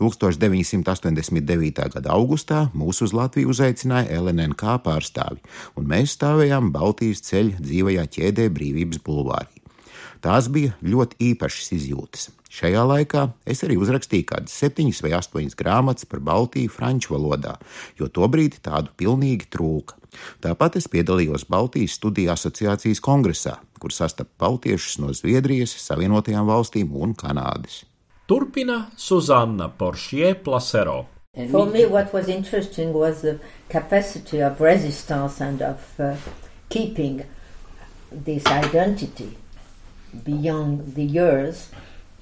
1989. 0.00 1.84
gada 1.94 2.14
augustā 2.16 2.64
mūs 2.74 3.02
uz 3.04 3.12
Latviju 3.14 3.52
uzaicināja 3.52 4.16
LNK 4.16 4.78
pārstāvi, 4.86 5.44
un 5.78 5.92
mēs 5.92 6.16
stāvējām 6.16 6.72
Baltijas 6.74 7.22
ceļa 7.28 7.60
dzīvajā 7.60 8.08
ķēdē 8.16 8.48
Brīvības 8.56 9.04
bulvārī. 9.04 9.53
Tās 10.24 10.46
bija 10.48 10.72
ļoti 10.80 11.18
īpašas 11.20 11.74
izjūtas. 11.76 12.30
Šajā 12.48 12.84
laikā 12.88 13.26
es 13.50 13.60
arī 13.66 13.74
uzrakstīju 13.76 14.24
kādas 14.30 14.54
septiņas 14.56 15.02
vai 15.04 15.10
astoņas 15.18 15.56
grāmatas 15.58 16.08
par 16.08 16.22
Baltiju 16.24 16.70
franču 16.72 17.12
valodā, 17.12 17.58
jo 17.98 18.08
tobrīd 18.08 18.56
tādu 18.64 18.94
pilnīgi 18.96 19.50
trūka. 19.52 19.98
Tāpat 20.40 20.78
es 20.80 20.88
piedalījos 20.88 21.44
Baltijas 21.50 21.98
studiju 21.98 22.32
asociācijas 22.32 23.04
kongresā, 23.04 23.58
kur 23.82 23.92
sastapu 23.92 24.32
baltiešus 24.40 24.96
no 25.02 25.12
Zviedrijas, 25.12 25.76
Savienotajām 25.84 26.48
valstīm 26.48 26.96
un 26.96 27.12
Kanādas. 27.12 27.82
Turpina 28.24 28.86
Suzanna 28.96 29.68
Poršie 29.68 30.32
Plasero. 30.40 31.02
For 31.50 31.66
me, 31.66 31.84
what 31.84 32.14
was 32.14 32.30
interesting 32.32 32.94
was 32.94 33.20
the 33.20 33.40
capacity 33.68 34.40
of 34.40 34.60
resistance 34.60 35.42
and 35.44 35.60
of 35.60 35.80
uh, 35.98 36.14
keeping 36.70 37.24
this 38.10 38.46
identity 38.46 39.34
beyond 40.24 40.94
the 40.94 41.04
years, 41.04 41.70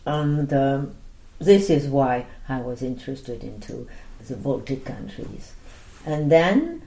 and 0.07 0.53
um, 0.53 0.95
this 1.39 1.71
is 1.71 1.89
why 1.89 2.27
I 2.49 2.61
was 2.61 2.83
interested 2.83 3.43
into 3.43 3.89
the 4.29 4.37
Baltic 4.37 4.85
countries. 4.85 5.53
And 6.07 6.31
then 6.31 6.83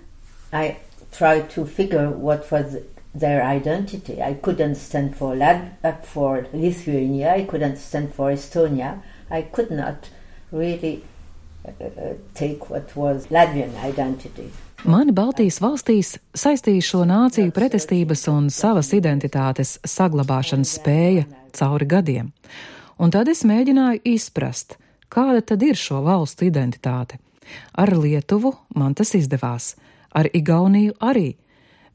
I 0.52 0.78
tried 1.12 1.50
to 1.52 1.66
figure 1.66 2.10
what 2.10 2.50
was 2.52 2.78
their 3.14 3.44
identity. 3.44 4.22
I 4.22 4.34
couldn't 4.34 4.76
stand 4.76 5.16
for 5.16 5.36
Lat- 5.36 5.78
uh, 5.84 5.94
for 5.94 6.48
Lithuania. 6.54 7.34
I 7.34 7.44
couldn't 7.44 7.78
stand 7.78 8.14
for 8.14 8.32
Estonia. 8.32 9.02
I 9.30 9.44
could 9.44 9.72
not 9.72 10.10
really 10.52 11.04
uh, 11.66 11.84
uh 11.84 12.14
take 12.34 12.70
what 12.70 12.96
was 12.96 13.28
Latvian 13.28 13.76
identity. 13.82 14.52
Mani 14.86 15.16
Baltijas 15.18 15.56
valstīs 15.64 16.12
saistīja 16.38 16.84
šo 16.86 17.00
nāciju 17.10 17.50
pretestības 17.56 18.28
un 18.30 18.52
savas 18.54 18.92
identitātes 18.94 19.80
saglabāšanas 19.82 20.76
spēja 20.78 21.24
cauri 21.58 21.88
gadiem. 21.90 22.28
Un 23.02 23.10
tad 23.10 23.32
es 23.32 23.42
mēģināju 23.50 24.04
izprast, 24.14 24.76
kāda 25.10 25.42
tad 25.42 25.66
ir 25.66 25.80
šo 25.80 26.04
valstu 26.06 26.46
identitāte. 26.46 27.18
Ar 27.74 27.96
Lietuvu 27.98 28.54
man 28.78 28.94
tas 28.94 29.16
izdevās, 29.18 29.74
ar 30.14 30.30
Igauniju 30.30 30.94
arī, 31.02 31.32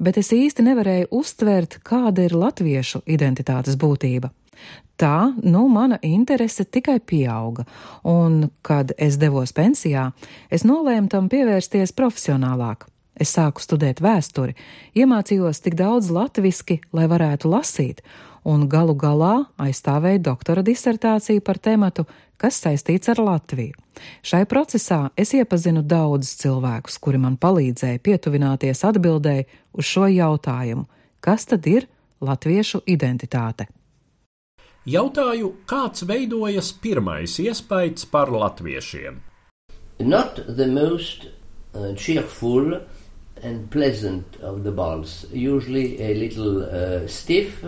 bet 0.03 0.18
es 0.18 0.33
īsti 0.35 0.66
nevarēju 0.66 1.12
uztvert, 1.14 1.79
kāda 1.87 2.26
ir 2.26 2.35
latviešu 2.35 3.05
identitātes 3.07 3.79
būtība. 3.79 4.33
Tā, 5.00 5.32
nu, 5.42 5.64
mana 5.72 5.96
interese 6.04 6.66
tikai 6.68 6.98
pieauga, 7.00 7.64
un, 8.04 8.50
kad 8.60 8.92
es 9.00 9.16
devos 9.16 9.54
pensijā, 9.56 10.10
es 10.52 10.66
nolēmu 10.68 11.08
tam 11.08 11.30
pievērsties 11.32 11.94
profesionālāk. 11.96 12.84
Es 13.20 13.32
sāku 13.36 13.60
studēt 13.64 14.02
vēsturi, 14.04 14.54
iemācījos 14.96 15.60
tik 15.64 15.76
daudz 15.76 16.10
latviski, 16.12 16.78
lai 16.92 17.08
varētu 17.08 17.48
lasīt, 17.52 18.04
un 18.44 18.68
galu 18.68 18.94
galā 18.96 19.46
aizstāvēju 19.60 20.22
doktora 20.24 20.64
disertāciju 20.64 21.44
par 21.44 21.60
tematu, 21.60 22.06
kas 22.40 22.60
saistīts 22.60 23.08
ar 23.12 23.20
Latviju. 23.20 23.76
Šai 24.24 24.44
procesā 24.48 25.10
es 25.16 25.34
iepazinu 25.36 25.82
daudzus 25.84 26.36
cilvēkus, 26.40 27.00
kuri 27.00 27.20
man 27.20 27.36
palīdzēja 27.40 28.00
pietuvināties 28.04 28.84
atbildēji 28.88 29.48
uz 29.76 29.90
šo 29.96 30.08
jautājumu, 30.08 30.86
kas 31.20 31.48
tad 31.48 31.68
ir 31.68 31.88
latviešu 32.20 32.84
identitāte. 32.88 33.68
Jautāju, 34.88 35.50
kāds 35.68 36.06
veidojas 36.08 36.70
pirmais 36.72 37.34
iespējas 37.42 38.06
par 38.08 38.30
latviešiem? 38.32 39.18
Not 40.00 40.40
the 40.56 40.66
most 40.66 41.26
uh, 41.74 41.92
cheerful 41.94 42.80
and 43.42 43.70
pleasant 43.70 44.38
of 44.40 44.64
the 44.64 44.72
balls, 44.72 45.26
usually 45.32 46.00
a 46.00 46.14
little 46.14 46.64
uh, 46.64 47.06
stiff 47.06 47.62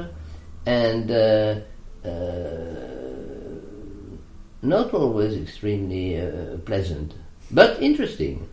and 0.64 1.10
uh, 1.10 1.60
uh 2.08 3.02
not 4.62 4.94
always 4.94 5.36
extremely 5.36 6.18
uh, 6.18 6.56
pleasant, 6.64 7.12
but 7.50 7.82
interesting. 7.82 8.48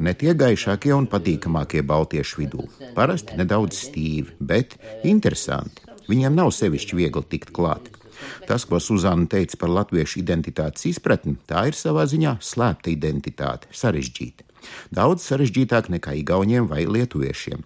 Ne 0.00 0.14
tie 0.16 0.32
gaišākie 0.32 0.94
un 0.96 1.08
patīkamākie 1.10 1.82
baltiešu 1.84 2.40
vidū. 2.40 2.64
Parasti 2.96 3.36
nedaudz 3.36 3.76
stīvi, 3.88 4.38
bet 4.40 4.78
interesanti. 5.04 5.84
Viņiem 6.08 6.38
nav 6.38 6.52
sevišķi 6.56 6.96
viegli 6.96 7.24
tikt 7.28 7.52
klāt. 7.52 7.90
Tas, 8.48 8.64
ko 8.64 8.80
Suzana 8.80 9.28
teica 9.30 9.58
par 9.60 9.74
latviešu 9.74 10.22
identitātes 10.22 10.86
izpratni, 10.88 11.36
tā 11.46 11.66
ir 11.68 11.76
savā 11.76 12.06
ziņā 12.08 12.38
slēpta 12.40 12.90
identitāte, 12.94 13.68
sarežģīta. 13.76 14.48
Daudz 14.94 15.28
sarežģītāk 15.28 15.92
nekā 15.92 16.16
igauniem 16.22 16.66
vai 16.72 16.86
lietuviešiem. 16.88 17.62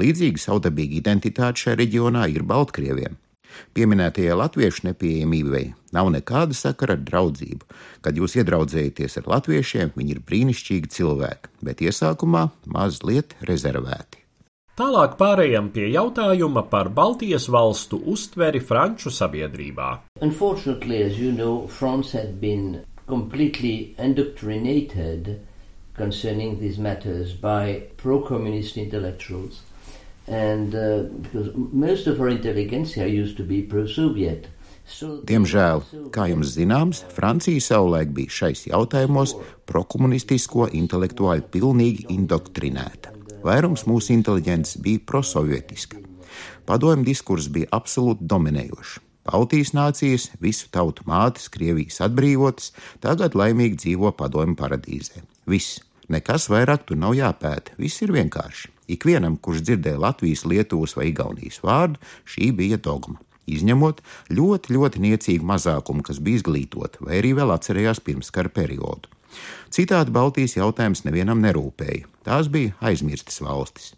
Līdzīga 0.00 0.42
saudabīga 0.48 0.98
identitāte 1.02 1.66
šajā 1.66 1.76
reģionā 1.84 2.24
ir 2.32 2.48
Baltkrieviem. 2.48 3.20
Pieminētajai 3.76 4.40
latviešu 4.40 4.88
nepieejamībai 4.88 5.66
nav 5.92 6.10
nekāda 6.14 6.56
sakara 6.56 6.96
ar 6.98 7.04
draudzību. 7.04 7.68
Kad 8.04 8.18
jūs 8.18 8.38
iedraudzējaties 8.40 9.20
ar 9.20 9.30
latviešiem, 9.36 9.94
viņi 9.96 10.16
ir 10.16 10.24
brīnišķīgi 10.28 10.92
cilvēki, 10.96 11.54
bet 11.62 11.84
iesākumā 11.84 12.48
mazliet 12.66 13.36
rezervēti. 13.48 14.22
Tālāk 14.72 15.18
pārējām 15.20 15.66
pie 15.74 15.90
jautājuma 15.92 16.62
par 16.70 16.88
Baltijas 16.96 17.44
valstu 17.52 17.98
uztveri 18.08 18.62
franču 18.64 19.12
sabiedrībā. 19.12 19.88
Unfortunately, 20.22 21.02
as 21.02 21.18
you 21.20 21.30
know, 21.30 21.66
France 21.68 22.16
had 22.16 22.40
been 22.40 22.80
completely 23.06 23.94
indoctrinated 23.98 25.42
concerning 25.94 26.58
these 26.58 26.78
matters 26.78 27.34
by 27.34 27.82
pro-communist 27.98 28.78
intellectuals. 28.78 29.60
And 30.26 30.74
uh, 30.74 31.02
because 31.20 31.52
most 31.54 32.06
of 32.06 32.18
our 32.20 32.28
intelligentsia 32.28 33.06
used 33.06 33.36
to 33.36 33.44
be 33.44 33.60
pro-Soviet. 33.60 34.48
Diemžēl, 35.28 35.82
kā 36.14 36.26
jums 36.30 36.52
zināms, 36.56 37.02
Francija 37.14 37.62
savulaik 37.62 38.12
bija 38.16 38.36
šais 38.42 38.66
jautājumos 38.68 39.34
prokomunistisko 39.68 40.68
intelektuāļu 40.78 41.48
pilnīgi 41.54 42.06
indoktrinēta. 42.14 43.14
Vairums 43.42 43.86
mūsu 43.90 44.14
inteliģents 44.14 44.76
bija 44.82 45.02
prosovietiska. 45.06 45.98
Padomju 46.68 47.08
diskurss 47.08 47.50
bija 47.50 47.70
absolūti 47.74 48.28
dominējošs. 48.30 49.00
Baltijas 49.26 49.70
nācijas, 49.74 50.28
visu 50.42 50.66
tautu 50.74 51.04
mātes, 51.06 51.46
Krievijas 51.52 52.00
atbrīvotas, 52.02 52.72
tagad 53.02 53.36
laimīgi 53.38 53.78
dzīvo 53.84 54.10
padomju 54.18 54.58
paradīzē. 54.58 55.22
Viss, 55.46 55.78
nekas 56.10 56.48
vairāk 56.50 56.88
tur 56.88 56.98
nav 56.98 57.14
jāpēta, 57.18 57.76
viss 57.78 58.02
ir 58.02 58.14
vienkārši. 58.14 58.72
Ikvienam, 58.96 59.38
kurš 59.38 59.62
dzirdēja 59.68 60.02
Latvijas, 60.02 60.42
Lietuvas 60.46 60.96
vai 60.98 61.12
Igaunijas 61.12 61.62
vārdu, 61.62 62.02
šī 62.26 62.50
bija 62.58 62.80
dogma. 62.82 63.22
Izņemot 63.50 64.02
ļoti, 64.30 64.74
ļoti 64.76 65.02
niecīgu 65.02 65.46
mazākumu, 65.46 66.04
kas 66.06 66.20
bija 66.22 66.40
izglītoti 66.40 67.02
vai 67.02 67.18
arī 67.18 67.32
vēl 67.38 67.50
atcerējās 67.54 68.02
pirmskara 68.06 68.52
periodu. 68.52 69.10
Citādi 69.72 70.12
Baltijas 70.12 70.54
jautājums 70.58 71.02
nevienam 71.06 71.40
nerūpēja. 71.42 72.06
Tās 72.26 72.50
bija 72.52 72.76
aizmirstas 72.84 73.40
valstis. 73.42 73.92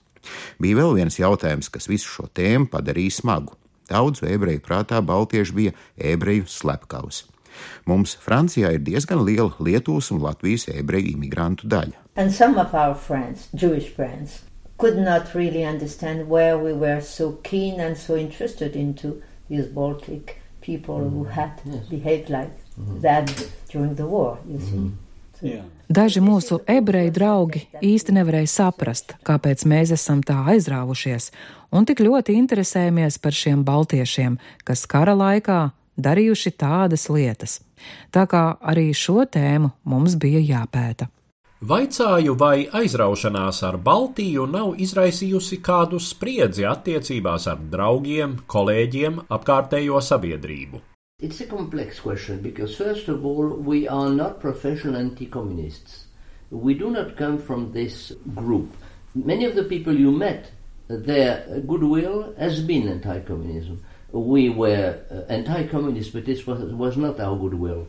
Bija 0.63 0.79
vēl 0.81 0.95
viens 1.01 1.19
jautājums, 1.19 1.69
kas 1.69 1.91
visu 1.91 2.09
šo 2.09 2.31
tēmu 2.33 2.71
padarīja 2.73 3.19
smagu. 3.19 3.59
Daudzu 3.91 4.25
ebreju 4.31 4.63
prātā 4.65 5.03
baltieši 5.05 5.57
bija 5.59 5.75
ebreju 6.13 6.47
slepkavs. 6.49 7.25
Mums 7.87 8.17
Francijā 8.25 8.73
ir 8.75 8.83
diezgan 8.87 9.21
liela 9.27 9.53
Lietuvas 9.61 10.11
un 10.15 10.23
Latvijas 10.25 10.67
ebreju 10.73 11.13
imigrantu 11.13 11.69
daļa. 11.69 12.01
Friends, 12.15 13.51
friends, 13.95 14.41
could 14.79 14.99
not 14.99 15.35
really 15.35 15.65
understand 15.65 16.29
where 16.29 16.57
we 16.59 16.73
were 16.73 17.01
so 17.01 17.39
so 17.97 18.15
into 18.17 19.23
these 19.49 19.67
Baltic 19.67 20.41
people 20.61 21.01
mm. 21.01 21.11
who 21.11 21.25
had 21.25 21.53
yes. 21.65 21.87
behaved 21.87 22.31
like 22.31 22.53
mm. 22.79 23.01
that 23.03 23.31
during 23.71 23.95
the 23.95 24.07
war, 24.07 24.39
you 24.49 24.61
see. 24.61 24.77
Mm. 24.77 24.93
Daži 25.89 26.23
mūsu 26.25 26.61
ebreju 26.71 27.13
draugi 27.13 27.65
īsti 27.85 28.15
nevarēja 28.17 28.49
saprast, 28.49 29.13
kāpēc 29.27 29.67
mēs 29.69 29.93
esam 29.93 30.23
tā 30.25 30.39
aizrāvušies 30.55 31.29
un 31.75 31.85
tik 31.85 32.01
ļoti 32.01 32.37
interesējamies 32.39 33.19
par 33.21 33.37
šiem 33.37 33.65
baltiešiem, 33.67 34.39
kas 34.65 34.87
kara 34.89 35.13
laikā 35.19 35.59
darījuši 36.01 36.55
tādas 36.57 37.09
lietas. 37.13 37.59
Tā 38.15 38.25
kā 38.31 38.55
arī 38.63 38.89
šo 38.97 39.27
tēmu 39.29 39.75
mums 39.85 40.17
bija 40.17 40.41
jāpēta. 40.41 41.11
Vaicāju, 41.65 42.35
vai 42.37 42.67
aizraušanās 42.77 43.63
ar 43.65 43.79
Baltiju 43.81 44.43
nav 44.51 44.75
izraisījusi 44.85 45.63
kādu 45.65 45.97
spriedzi 46.03 46.67
attiecībās 46.69 47.47
ar 47.49 47.63
draugiem, 47.73 48.35
kolēģiem, 48.53 49.23
apkārtējo 49.33 50.03
sabiedrību. 50.05 50.81
It's 51.23 51.41
a 51.41 51.47
complex 51.49 52.01
question 52.05 52.43
because, 52.43 52.77
first 52.77 53.09
of 53.09 53.25
all, 53.25 53.55
we 53.57 53.89
are 53.89 54.11
not 54.11 54.41
professional 54.43 54.97
anti 55.01 55.25
communists. 55.27 56.05
We 56.51 56.75
do 56.75 56.91
not 56.91 57.17
come 57.17 57.39
from 57.39 57.73
this 57.73 58.13
group. 58.35 58.75
Many 59.15 59.47
of 59.47 59.55
the 59.55 59.65
people 59.65 59.97
you 59.97 60.11
met, 60.13 60.51
their 60.89 61.63
goodwill 61.67 62.35
has 62.37 62.61
been 62.61 62.89
anti 62.89 63.21
communism. 63.21 63.81
We 64.13 64.51
were 64.51 64.99
uh, 65.11 65.33
anti 65.33 65.67
communist, 65.69 66.13
but 66.13 66.27
this 66.27 66.47
was, 66.47 66.61
was 66.75 66.99
not 66.99 67.21
our 67.21 67.39
goodwill. 67.39 67.87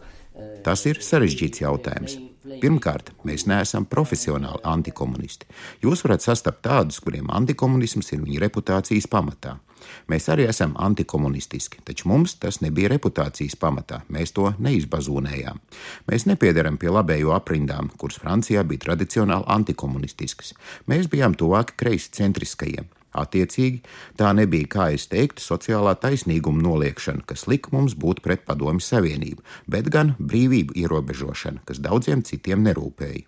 Tas 0.63 0.85
ir 0.87 1.03
sarežģīts 1.03 1.61
jautājums. 1.63 2.17
Pirmkārt, 2.45 3.09
mēs 3.25 3.47
neesam 3.49 3.87
profesionāli 3.89 4.61
antikomunisti. 4.69 5.47
Jūs 5.81 6.03
varat 6.05 6.21
sastapt 6.25 6.61
tādus, 6.65 6.99
kuriem 7.01 7.31
antikomunisms 7.33 8.11
ir 8.13 8.21
viņu 8.21 8.41
reputācijas 8.43 9.07
pamatā. 9.09 9.55
Mēs 10.09 10.27
arī 10.33 10.45
esam 10.49 10.75
antikomunistiski, 10.81 11.81
taču 11.85 12.09
mums 12.09 12.35
tas 12.41 12.61
nebija 12.61 12.91
reputācijas 12.93 13.57
pamatā. 13.61 14.01
Mēs 14.13 14.33
to 14.37 14.51
neizbazūnējām. 14.61 15.61
Mēs 16.09 16.27
nepiedaram 16.29 16.77
pie 16.81 16.91
labējo 16.93 17.33
aprindām, 17.35 17.89
kuras 17.97 18.19
Francijā 18.21 18.63
bija 18.65 18.85
tradicionāli 18.87 19.49
antikomunistiskas. 19.57 20.53
Mēs 20.89 21.09
bijām 21.11 21.37
tuvāki 21.37 21.77
kreisi 21.81 22.13
centriskajiem. 22.17 22.89
Attiecīgi, 23.15 23.81
tā 24.19 24.31
nebija, 24.35 24.67
kā 24.71 24.87
es 24.95 25.07
teiktu, 25.11 25.43
sociālā 25.43 25.95
taisnīguma 26.01 26.63
noliekšana, 26.65 27.23
kas 27.29 27.47
lika 27.51 27.71
mums 27.75 27.95
būt 27.99 28.21
pret 28.25 28.43
Padomju 28.47 28.83
Savienību, 28.83 29.45
bet 29.71 29.87
gan 29.93 30.15
brīvību 30.19 30.75
ierobežošana, 30.83 31.63
kas 31.67 31.79
daudziem 31.83 32.25
citiem 32.27 32.65
nerūpēja. 32.67 33.23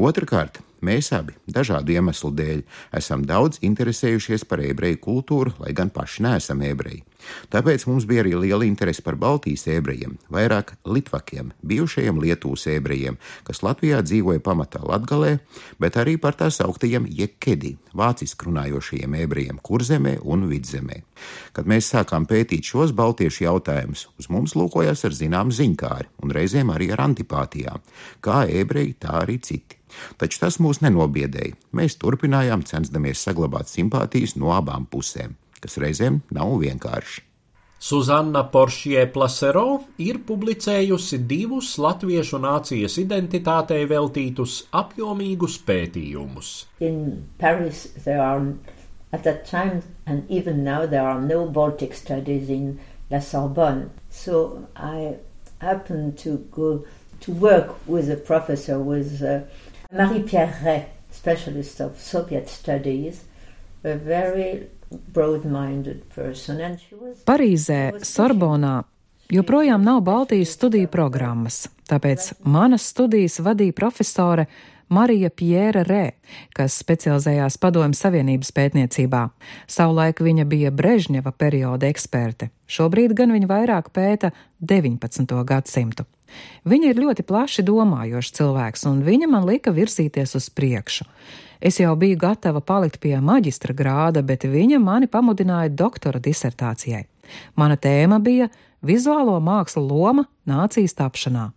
Otrakārt, 0.00 0.62
mēs 0.84 1.12
abi, 1.16 1.36
dažādu 1.50 1.94
iemeslu 1.96 2.32
dēļ, 2.38 2.64
esam 3.00 3.24
daudz 3.28 3.62
interesējušies 3.66 4.46
par 4.48 4.62
ebreju 4.64 5.00
kultūru, 5.04 5.54
lai 5.62 5.74
gan 5.76 5.92
paši 5.94 6.26
neesam 6.26 6.62
ebreji. 6.66 7.04
Tāpēc 7.52 7.84
mums 7.88 8.06
bija 8.08 8.22
arī 8.22 8.34
liela 8.38 8.66
interese 8.66 9.02
par 9.02 9.16
Baltijas 9.18 9.66
ebrejiem, 9.70 10.16
vairāk 10.32 10.74
litvakiem, 10.86 11.50
bijušajiem 11.66 12.20
Lietuvas 12.22 12.66
ebrejiem, 12.70 13.18
kas 13.46 13.62
Latvijā 13.66 14.00
dzīvoja 14.06 14.42
pamatā 14.44 14.80
Latgalē, 14.86 15.38
bet 15.82 15.98
arī 16.00 16.16
par 16.20 16.38
tā 16.38 16.50
sauktajiem 16.54 17.08
jekedi, 17.10 17.74
vāciski 17.98 18.48
runājošajiem 18.48 19.16
ebrejiem 19.24 19.58
Kurzemē 19.62 20.18
un 20.22 20.46
Vidzemē. 20.50 21.02
Kad 21.56 21.66
mēs 21.70 21.90
sākām 21.94 22.28
pētīt 22.30 22.70
šos 22.70 22.94
baltiešu 22.96 23.48
jautājumus, 23.48 24.06
uz 24.18 24.30
mums 24.30 24.54
lūkojās 24.58 25.04
ar 25.08 25.16
zinām 25.16 25.50
ziņkāri 25.54 26.12
un 26.22 26.34
reizēm 26.34 26.70
arī 26.74 26.92
ar 26.94 27.02
antipātijām, 27.08 27.82
kā 28.22 28.44
ebreji, 28.46 28.94
tā 29.02 29.18
arī 29.24 29.40
citi. 29.42 29.77
Taču 30.20 30.44
tas 30.44 30.60
mūs 30.62 30.82
nenobiedēja. 30.84 31.56
Mēs 31.72 31.98
turpinājām 32.02 32.64
censdamies 32.68 33.24
saglabāt 33.24 33.70
simpātijas 33.72 34.36
no 34.36 34.54
abām 34.56 34.86
pusēm 34.90 35.36
kas 35.62 35.78
reizēm 35.82 36.20
nav 36.34 36.58
vienkārši. 36.62 37.24
Suzanna 37.78 38.40
Poršie 38.50 39.04
Plasero 39.14 39.84
ir 40.02 40.18
publicējusi 40.26 41.20
divus 41.30 41.76
latviešu 41.78 42.40
nācijas 42.42 42.96
identitātei 42.98 43.84
veltītus 43.86 44.64
apjomīgus 44.74 45.60
pētījumus. 45.68 46.50
Paris, 47.38 47.86
are, 48.08 48.54
at 49.12 49.22
that 49.22 49.46
time 49.46 49.82
and 50.06 50.26
even 50.28 50.64
now 50.64 50.86
there 50.86 51.06
are 51.06 51.20
no 51.20 51.46
Baltic 51.46 51.94
studies 51.94 52.50
in 52.50 52.80
La 53.10 53.20
Sorbonne. 53.20 53.90
So 54.10 54.66
I 54.74 55.14
happened 55.60 56.18
to 56.18 56.38
go 56.50 56.84
to 57.20 57.32
work 57.32 57.76
with 57.86 58.10
a 58.10 58.16
professor 58.16 58.80
with 58.80 59.22
uh, 59.22 59.42
Marie-Pierre 59.92 60.54
Ray, 60.64 60.84
specialist 61.10 61.80
of 61.80 61.98
Soviet 61.98 62.48
studies, 62.48 63.22
a 63.84 63.94
very 63.96 64.68
Parīzē, 67.24 67.78
Sorbonā 68.04 68.74
joprojām 69.32 69.84
nav 69.84 70.02
Baltijas 70.04 70.52
studiju 70.56 70.88
programmas, 70.92 71.70
tāpēc 71.88 72.34
manas 72.44 72.84
studijas 72.92 73.38
vadīja 73.44 73.76
profesore 73.76 74.44
Marija 74.88 75.28
Pjēra 75.32 75.86
Rē, 75.88 76.04
kas 76.56 76.76
specializējās 76.84 77.56
Padomju 77.60 77.96
Savienības 77.96 78.52
pētniecībā. 78.56 79.22
Savulaik 79.68 80.20
viņa 80.24 80.44
bija 80.48 80.72
Brežņeva 80.72 81.32
perioda 81.32 81.88
eksperte, 81.88 82.48
šobrīd 82.68 83.16
gan 83.16 83.32
viņa 83.36 83.52
vairāk 83.56 83.92
pēta 83.92 84.32
19. 84.60 85.36
gadsimtu. 85.48 86.08
Viņa 86.68 86.92
ir 86.92 87.02
ļoti 87.02 87.24
plaši 87.26 87.64
domājošs 87.66 88.34
cilvēks, 88.38 88.86
un 88.90 89.02
viņa 89.06 89.28
man 89.30 89.46
lika 89.48 89.72
virzīties 89.74 90.34
uz 90.38 90.48
priekšu. 90.50 91.06
Es 91.60 91.80
jau 91.80 91.94
biju 91.98 92.18
gatava 92.20 92.60
palikt 92.62 93.00
pie 93.02 93.16
maģistra 93.18 93.74
grāda, 93.74 94.22
bet 94.22 94.46
viņa 94.46 94.78
mani 94.78 95.08
pamudināja 95.10 95.72
doktora 95.74 96.20
disertācijai. 96.22 97.04
Mana 97.58 97.76
tēma 97.76 98.20
bija 98.22 98.48
vizuālo 98.82 99.38
mākslu 99.42 99.82
loma 99.88 100.28
nācijas 100.46 100.94
tapšanā. 100.98 101.48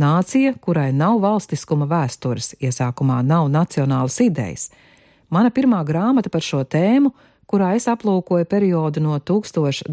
Nācija, 0.00 0.54
kurai 0.62 0.90
nav 0.92 1.18
valstiskuma 1.22 1.86
vēstures, 1.90 2.54
iesākumā 2.62 3.20
nav 3.26 3.50
nacionālas 3.50 4.20
idejas. 4.22 4.70
Mana 5.30 5.50
pirmā 5.54 5.82
grāmata 5.86 6.30
par 6.30 6.42
šo 6.42 6.62
tēmu 6.64 7.12
kurā 7.50 7.74
es 7.74 7.90
aplūkoju 7.90 8.46
periodu 8.46 9.02
no 9.02 9.18
1905. 9.18 9.90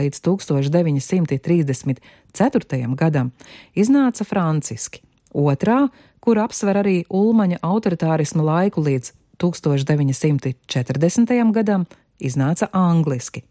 līdz 0.00 0.16
1934. 0.24 2.96
gadam, 2.96 3.36
iznāca 3.76 4.24
franciski. 4.24 5.04
Otrā, 5.36 5.92
kur 6.24 6.40
apsver 6.40 6.80
arī 6.80 7.04
Ulmaņa 7.12 7.60
autoritārisma 7.62 8.42
laiku 8.46 8.80
līdz 8.86 9.12
1940. 9.42 11.52
gadam, 11.52 11.84
iznāca 12.18 12.68
angliski. 12.72 13.42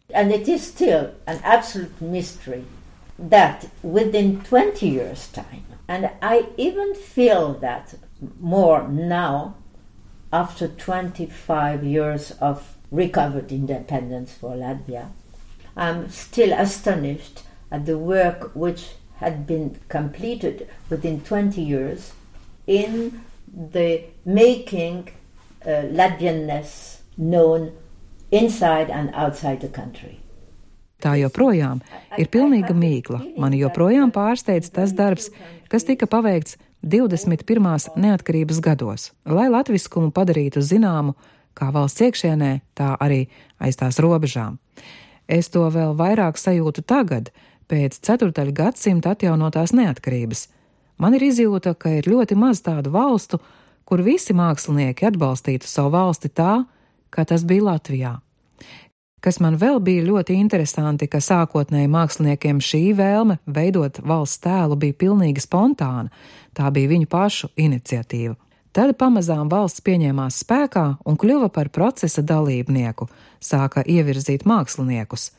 That 3.17 3.65
within 3.81 4.43
20 4.43 4.85
years' 4.85 5.27
time, 5.33 5.65
and 5.87 6.11
I 6.21 6.45
even 6.55 6.93
feel 6.93 7.57
that 7.61 7.95
more 8.39 8.87
now, 8.87 9.55
after 10.31 10.67
25 10.67 11.83
years 11.83 12.31
of 12.39 12.76
recovered 12.91 13.51
independence 13.51 14.31
for 14.31 14.55
Latvia. 14.55 15.07
I'm 15.75 16.09
still 16.09 16.53
astonished 16.53 17.43
at 17.71 17.85
the 17.85 17.97
work 17.97 18.51
which 18.55 18.95
had 19.19 19.45
been 19.45 19.79
completed 19.89 20.67
within 20.89 21.21
20 21.21 21.61
years 21.61 22.13
in 22.65 23.21
the 23.47 24.03
making 24.25 25.09
uh, 25.65 25.89
Latvianness 25.91 26.99
known 27.17 27.71
inside 28.31 28.89
and 28.89 29.09
outside 29.13 29.61
the 29.61 29.69
country. 29.69 30.19
Tā 30.97 31.13
joprojām 31.19 31.83
ir 32.17 32.29
pilnīga 32.33 32.73
mīkla. 32.73 33.19
Mani 33.37 33.59
joprojām 33.61 34.09
pārsteidz 34.13 34.71
tas 34.73 34.95
darbs, 34.97 35.29
kas 35.69 35.85
tika 35.85 36.07
paveikts 36.09 36.57
21. 36.81 37.91
neatkarības 37.97 38.61
gados, 38.65 39.11
lai 39.25 39.45
latviskumu 39.53 40.09
padarītu 40.13 40.61
zināmu 40.65 41.13
kā 41.57 41.71
valsts 41.73 42.05
iekšienē, 42.05 42.51
tā 42.77 42.93
arī 43.01 43.25
aiz 43.59 43.79
tās 43.79 43.99
robežām. 44.03 44.59
Es 45.27 45.49
to 45.51 45.65
vēl 45.73 45.95
vairāk 45.97 46.39
sajūtu 46.39 46.85
tagad, 46.87 47.33
pēc 47.67 47.99
ceturtaļa 47.99 48.53
gadsimta 48.55 49.15
atjaunotās 49.15 49.73
neatkarības. 49.75 50.47
Man 50.97 51.17
ir 51.17 51.27
izjūta, 51.27 51.75
ka 51.75 51.97
ir 51.99 52.07
ļoti 52.09 52.37
maz 52.39 52.63
tādu 52.65 52.93
valstu, 52.93 53.41
kur 53.87 54.01
visi 54.03 54.33
mākslinieki 54.35 55.09
atbalstītu 55.11 55.67
savu 55.67 55.93
valsti 55.97 56.31
tā, 56.31 56.63
kā 57.11 57.25
tas 57.27 57.43
bija 57.47 57.67
Latvijā. 57.67 58.15
Kas 59.23 59.39
man 59.43 59.57
vēl 59.59 59.79
bija 59.83 60.05
ļoti 60.05 60.37
interesanti, 60.37 61.07
ka 61.09 61.19
sākotnēji 61.23 61.89
māksliniekiem 61.91 62.59
šī 62.63 62.81
vēlme 62.95 63.39
veidot 63.49 63.99
valsts 64.05 64.43
tēlu 64.45 64.77
bija 64.79 64.95
pilnīgi 65.03 65.43
spontāna, 65.43 66.11
tā 66.53 66.69
bija 66.71 66.93
viņu 66.93 67.09
pašu 67.11 67.49
iniciatīva. 67.57 68.37
Tad 68.77 68.91
pamazām 68.93 69.47
valsts 69.49 69.81
pieņēmās 69.81 70.35
spēkā 70.43 70.81
un 71.09 71.15
kļuva 71.17 71.47
par 71.49 71.71
procesa 71.73 72.21
dalībnieku, 72.21 73.07
sāka 73.41 73.81
ievirzīt 73.81 74.43
māksliniekus. 74.45 75.31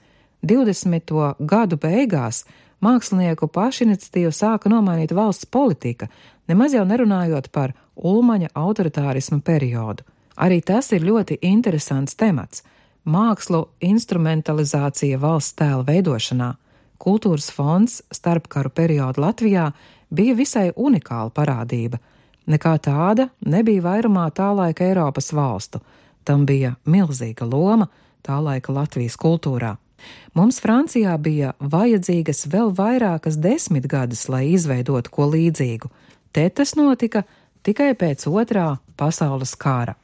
20. 0.43 1.13
gadu 1.53 1.79
beigās 1.79 2.41
mākslinieku 2.83 3.47
pašiniciatīvu 3.55 4.35
sāka 4.35 4.73
nomainīt 4.73 5.15
valsts 5.15 5.47
politika, 5.47 6.11
nemaz 6.51 6.75
jau 6.75 6.83
nerunājot 6.83 7.53
par 7.55 7.77
Ulmaņa 7.95 8.51
autoritārismu 8.59 9.39
periodu. 9.47 10.03
Arī 10.35 10.59
tas 10.59 10.91
ir 10.91 11.07
ļoti 11.07 11.39
interesants 11.39 12.19
temats- 12.19 12.67
mākslu 13.17 13.69
instrumentalizācija 13.79 15.19
valsts 15.19 15.55
tēla 15.55 15.87
veidošanā. 15.87 16.57
Kultūras 16.99 17.53
fonds 17.55 18.03
starpkaru 18.11 18.71
periodu 18.75 19.23
Latvijā 19.23 19.73
bija 20.11 20.35
visai 20.35 20.73
unikāla 20.73 21.31
parādība 21.31 21.99
Nekā 22.49 22.79
tāda 22.81 23.29
nebija 23.45 23.85
vairumā 23.85 24.29
tā 24.33 24.49
laika 24.57 24.87
Eiropas 24.89 25.33
valstu. 25.37 25.83
Tam 26.25 26.47
bija 26.49 26.75
milzīga 26.89 27.45
loma 27.49 27.89
tā 28.25 28.39
laika 28.41 28.73
Latvijas 28.73 29.19
kultūrā. 29.21 29.77
Mums 30.37 30.61
Francijā 30.63 31.17
bija 31.21 31.53
vajadzīgas 31.59 32.47
vēl 32.53 32.71
vairākas 32.77 33.37
desmitgades, 33.43 34.29
lai 34.31 34.47
izveidotu 34.55 35.13
ko 35.13 35.27
līdzīgu. 35.33 35.91
Te 36.33 36.47
tas 36.49 36.75
notika 36.79 37.25
tikai 37.67 37.93
pēc 37.99 38.25
otrā 38.31 38.77
pasaules 38.97 39.55
kara. 39.59 39.97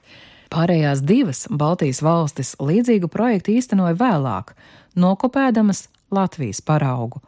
Pārējās 0.52 1.02
divas 1.02 1.46
Baltijas 1.50 2.02
valstis 2.04 2.54
līdzīgu 2.60 3.08
projektu 3.10 3.54
īstenoja 3.54 3.96
vēlāk, 3.98 4.52
nokopēdamas 4.94 5.88
Latvijas 6.14 6.60
paraugu. 6.62 7.22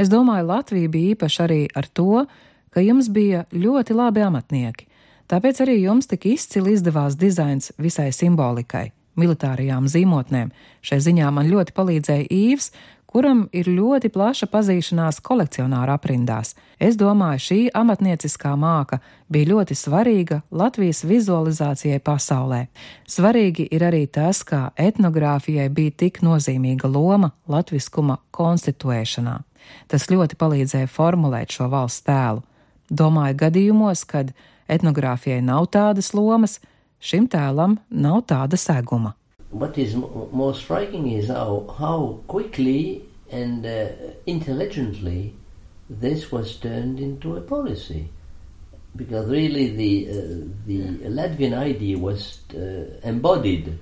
Es 0.00 0.08
domāju, 0.08 0.46
Latvija 0.48 0.88
bija 0.88 1.14
īpaši 1.14 1.42
arī 1.44 1.60
ar 1.76 1.88
to, 1.92 2.24
ka 2.70 2.84
jums 2.84 3.10
bija 3.12 3.44
ļoti 3.52 3.96
labi 3.96 4.24
amatnieki, 4.26 4.86
tāpēc 5.30 5.62
arī 5.64 5.80
jums 5.82 6.10
tik 6.10 6.26
izcili 6.30 6.76
izdevās 6.76 7.18
dizains 7.18 7.72
visai 7.78 8.10
simbolikai, 8.14 8.90
militārajām 9.20 9.90
zīmotnēm. 9.90 10.54
Šai 10.82 11.00
ziņā 11.04 11.30
man 11.34 11.50
ļoti 11.50 11.76
palīdzēja 11.76 12.30
Īvs, 12.30 12.72
kuram 13.10 13.48
ir 13.52 13.66
ļoti 13.66 14.10
plaša 14.14 14.46
pazīšanās 14.52 15.18
kolekcionāra 15.26 15.96
aprindās. 15.98 16.54
Es 16.78 16.96
domāju, 16.98 17.42
šī 17.46 17.58
amatnieciskā 17.74 18.52
māka 18.58 19.00
bija 19.28 19.50
ļoti 19.50 19.74
svarīga 19.74 20.40
Latvijas 20.54 21.02
vizualizācijai 21.10 21.98
pasaulē. 22.06 22.66
Svarīgi 23.10 23.66
ir 23.74 23.84
arī 23.88 24.04
tas, 24.06 24.44
ka 24.46 24.70
etnogrāfijai 24.78 25.68
bija 25.74 25.96
tik 26.04 26.22
nozīmīga 26.22 26.90
loma 26.90 27.32
latviskuma 27.50 28.20
konstituēšanā. 28.30 29.40
Tas 29.90 30.06
ļoti 30.10 30.38
palīdzēja 30.38 30.90
formulēt 30.90 31.58
šo 31.58 31.66
valsts 31.72 32.06
tēlu. 32.06 32.46
Domāju 32.90 33.36
gadījumos, 33.44 34.04
kad 34.04 34.32
etnogrāfijai 34.68 35.40
nav 35.42 35.70
tādas 35.74 36.12
lomas, 36.14 36.58
šim 36.98 37.28
tēlam 37.30 37.78
nav 37.90 38.24
tāda 38.26 38.58
seguma. 38.58 39.14
What 39.50 39.78
is 39.78 39.96
most 39.96 40.62
striking 40.62 41.10
is 41.10 41.28
how, 41.28 41.66
how 41.78 42.20
quickly 42.26 43.02
and 43.30 43.66
uh, 43.66 43.88
intelligently 44.26 45.34
this 45.88 46.30
was 46.30 46.56
turned 46.56 47.00
into 47.00 47.36
a 47.36 47.40
policy. 47.40 48.08
Because 48.94 49.28
really 49.28 49.76
the, 49.76 50.08
uh, 50.08 50.14
the 50.66 51.08
Latvian 51.08 51.56
idea 51.56 51.98
was 51.98 52.40
uh, 52.54 53.08
embodied 53.08 53.78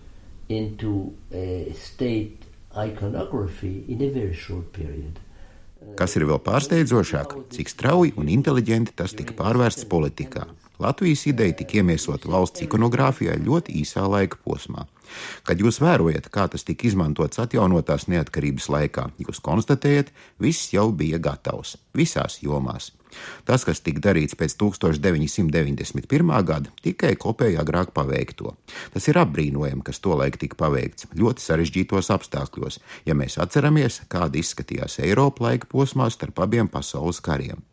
into 0.48 1.14
a 1.32 1.72
state 1.74 2.42
iconography 2.76 3.84
in 3.88 4.02
a 4.02 4.08
very 4.08 4.34
short 4.34 4.72
period. 4.72 5.18
Kas 5.98 6.14
ir 6.18 6.26
vēl 6.28 6.38
pārsteidzošāk, 6.42 7.34
cik 7.54 7.70
strauji 7.72 8.14
un 8.18 8.30
inteliģenti 8.30 8.94
tas 8.98 9.14
tika 9.18 9.34
pārvērsts 9.38 9.88
politikā. 9.90 10.46
Latvijas 10.78 11.24
ideja 11.26 11.56
tika 11.58 11.80
iemiesota 11.80 12.30
valsts 12.30 12.62
ikonogrāfijā 12.66 13.34
ļoti 13.42 13.74
īsā 13.80 14.04
laika 14.06 14.38
posmā. 14.44 14.86
Kad 15.48 15.62
jūs 15.62 15.80
vērojat, 15.82 16.30
kā 16.34 16.48
tas 16.52 16.66
tika 16.68 16.88
izmantots 16.88 17.40
atjaunotās 17.42 18.08
neatkarības 18.12 18.68
laikā, 18.74 19.08
jūs 19.24 19.42
konstatējat, 19.44 20.12
viss 20.42 20.72
jau 20.74 20.90
bija 20.92 21.20
gatavs 21.22 21.76
visās 21.96 22.40
jomās. 22.42 22.92
Tas, 23.48 23.64
kas 23.64 23.80
tika 23.84 24.02
darīts 24.08 24.36
pēc 24.38 24.54
1991. 24.60 26.32
gada, 26.48 26.72
tikai 26.84 27.14
kopēja 27.20 27.62
agrāk 27.64 27.94
paveikto. 27.96 28.54
Tas 28.94 29.08
ir 29.08 29.20
apbrīnojami, 29.22 29.84
kas 29.86 30.02
tolaik 30.04 30.36
tika 30.40 30.58
paveikts 30.60 31.08
ļoti 31.16 31.44
sarežģītos 31.44 32.12
apstākļos, 32.14 32.80
ja 33.08 33.16
mēs 33.18 33.38
atceramies, 33.42 34.02
kāda 34.12 34.40
izskatījās 34.42 35.00
Eiropa 35.04 35.48
laika 35.48 35.70
posmā 35.72 36.10
starp 36.12 36.44
abiem 36.44 36.68
pasaules 36.68 37.22
kariem. 37.24 37.64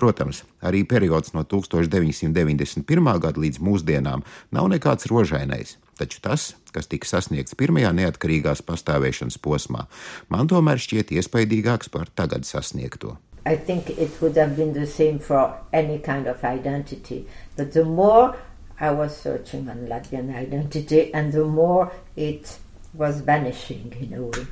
Protams, 0.00 0.42
arī 0.62 0.84
periods 0.88 1.34
no 1.36 1.44
1991. 1.44 2.84
gada 3.22 3.42
līdz 3.42 3.60
mūsdienām 3.62 4.24
nav 4.52 4.70
nekāds 4.72 5.10
rožainais, 5.10 5.76
taču 5.98 6.22
tas, 6.24 6.52
kas 6.72 6.88
tika 6.90 7.08
sasniegts 7.08 7.58
pirmajā 7.58 7.92
neatkarīgās 7.96 8.64
pastāvēšanas 8.66 9.40
posmā, 9.42 9.86
man 10.32 10.48
tomēr 10.50 10.80
šķiet 10.82 11.12
iespaidīgāks 11.18 11.92
par 11.92 12.10
tagad 12.14 12.48
sasniegto. 12.48 13.18
I 13.44 13.56
think 13.56 13.90
it 13.90 14.20
would 14.20 14.36
have 14.36 14.56
been 14.56 14.72
the 14.72 14.86
same 14.86 15.18
for 15.18 15.58
any 15.72 15.98
kind 15.98 16.28
of 16.28 16.44
identity. 16.44 17.26
But 17.56 17.72
the 17.72 17.84
more 17.84 18.36
I 18.78 18.90
was 18.90 19.16
searching 19.16 19.68
on 19.68 19.86
Latvian 19.88 20.34
identity, 20.34 21.12
and 21.12 21.32
the 21.32 21.44
more 21.44 21.92
it 22.16 22.58
was 22.94 23.20
vanishing 23.20 23.92
in 24.00 24.14
a 24.14 24.22
way. 24.22 24.46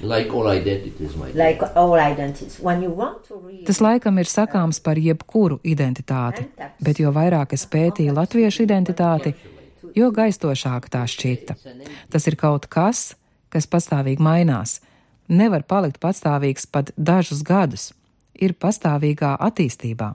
Like 0.00 0.32
all 0.34 0.48
identities, 0.48 1.14
like 1.34 1.62
all 1.74 1.94
identities. 1.94 2.58
When 2.60 2.82
you 2.82 2.90
want 2.90 3.24
to 3.28 3.38
read... 3.38 3.64
Tas 3.66 3.80
laikam 3.80 4.18
ir 4.18 4.30
sakāms 4.30 4.80
par 4.82 4.98
jebkuru 5.00 5.60
identitāti, 5.64 6.46
bet 6.82 7.00
jo 7.00 7.12
vairāk 7.14 7.54
es 7.56 7.66
pētīju 7.70 8.14
latviešu 8.16 8.64
identitāti, 8.66 9.34
jo 9.94 10.10
gaistošāka 10.14 10.90
tā 10.90 11.04
šķita. 11.08 11.56
Tas 12.10 12.26
ir 12.26 12.36
kaut 12.40 12.66
kas, 12.66 13.14
kas 13.48 13.70
pastāvīgi 13.70 14.22
mainās. 14.24 14.80
Nevar 15.28 15.62
palikt 15.64 16.02
patstāvīgs 16.02 16.66
pat 16.68 16.90
dažus 16.96 17.42
gadus 17.46 17.92
ir 18.34 18.52
pastāvīgā 18.58 19.36
attīstībā. 19.40 20.12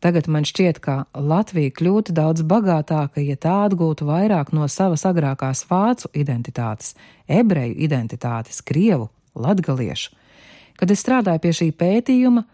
Tagad 0.00 0.28
man 0.28 0.46
šķiet, 0.48 0.80
ka 0.82 1.04
Latvija 1.14 1.72
kļūtu 1.76 2.14
daudz 2.16 2.44
bagātāka, 2.46 3.22
ja 3.24 3.36
tā 3.36 3.56
atgūtu 3.68 4.08
vairāk 4.08 4.52
no 4.56 4.68
savas 4.68 5.04
agrākās 5.08 5.64
vācu 5.70 6.10
identitātes, 6.16 6.94
ebreju 7.28 7.76
identitātes, 7.76 8.62
krievu, 8.64 9.10
latgaliešu. 9.34 10.14
Kad 10.80 10.90
es 10.94 11.02
strādāju 11.04 11.42
pie 11.44 11.52
šī 11.56 11.72
pētījuma, 11.76 12.46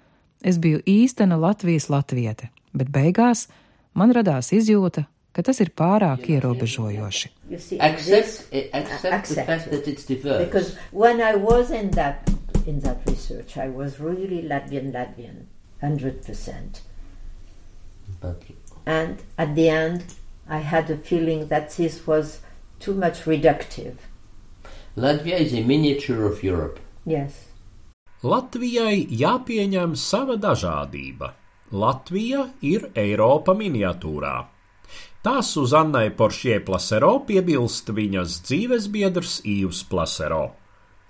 es 0.42 0.58
biju 0.58 0.82
īstena 0.82 1.38
Latvijas 1.38 1.88
latviete, 1.92 2.50
bet 2.74 2.90
beigās 2.90 3.46
man 3.94 4.10
radās 4.14 4.50
izjūta, 4.56 5.06
ka 5.36 5.44
tas 5.44 5.60
ir 5.60 5.70
pārāk 5.76 6.26
ierobežojoši. 6.32 7.30
Accept, 7.52 8.08
this, 8.08 8.40
accept, 8.72 9.28
the 9.28 9.44
fact 9.44 9.70
that 9.70 9.86
it's 9.86 10.08
diverse. 10.08 10.42
Because 10.44 10.74
when 10.90 11.20
I 11.20 11.36
was 11.36 11.70
in 11.70 11.92
that 11.92 12.24
in 12.66 12.80
that 12.80 12.98
research, 13.06 13.56
I 13.56 13.68
was 13.68 14.00
really 14.00 14.42
Latvian 14.42 14.92
Latvian, 14.92 15.46
hundred 15.80 16.24
percent. 16.24 16.82
But 18.20 18.42
And 18.86 19.22
at 19.36 19.54
the 19.54 19.68
end, 19.68 20.04
I 20.48 20.58
had 20.58 20.90
a 20.90 20.96
feeling 20.96 21.48
that 21.48 21.70
this 21.76 22.06
was 22.06 22.40
too 22.78 22.94
much 22.94 23.24
reductive. 23.24 23.96
Latvia 24.96 25.40
is 25.40 25.52
a 25.52 25.62
miniature 25.62 26.24
of 26.24 26.42
Europe. 26.42 26.78
Yes. 27.04 27.46
Latvijai 28.22 29.06
jāpieņem 29.10 29.96
sava 29.96 30.36
dažādība. 30.40 31.32
Latvija 31.72 32.46
ir 32.62 32.88
Eiropa 32.94 33.54
miniatūrā. 33.58 34.36
Tā 35.26 35.40
Suzannai 35.42 36.12
Poršie 36.14 36.60
Plasero 36.62 37.18
piebilst 37.26 37.90
viņas 37.90 38.38
dzīvesbiedrs 38.46 39.40
Īvs 39.42 39.82
Plasero. 39.90 40.54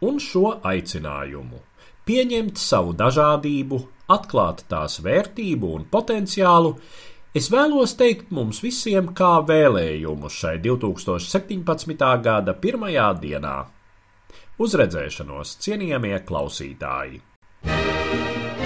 Un 0.01 0.19
šo 0.19 0.57
aicinājumu- 0.65 1.61
pieņemt 2.09 2.57
savu 2.57 2.95
dažādību, 2.97 3.81
atklāt 4.13 4.65
tās 4.71 5.01
vērtību 5.05 5.71
un 5.79 5.87
potenciālu, 5.91 6.75
es 7.37 7.51
vēlos 7.53 7.97
teikt 7.99 8.33
mums 8.35 8.63
visiem 8.65 9.13
kā 9.17 9.39
vēlējumu 9.47 10.31
šai 10.33 10.57
2017. 10.65 12.05
gada 12.25 12.55
pirmajā 12.55 13.09
dienā. 13.23 13.57
Uz 14.57 14.77
redzēšanos, 14.81 15.59
cienījamie 15.65 16.17
klausītāji! 16.29 17.21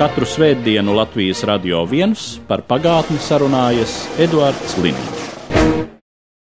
Katru 0.01 0.25
svētdienu 0.25 0.95
Latvijas 0.97 1.43
radio 1.45 1.83
viens 1.85 2.39
par 2.49 2.63
pagātni 2.65 3.21
sarunājas 3.21 4.07
Eduards 4.23 4.79
Liniņš. 4.81 5.20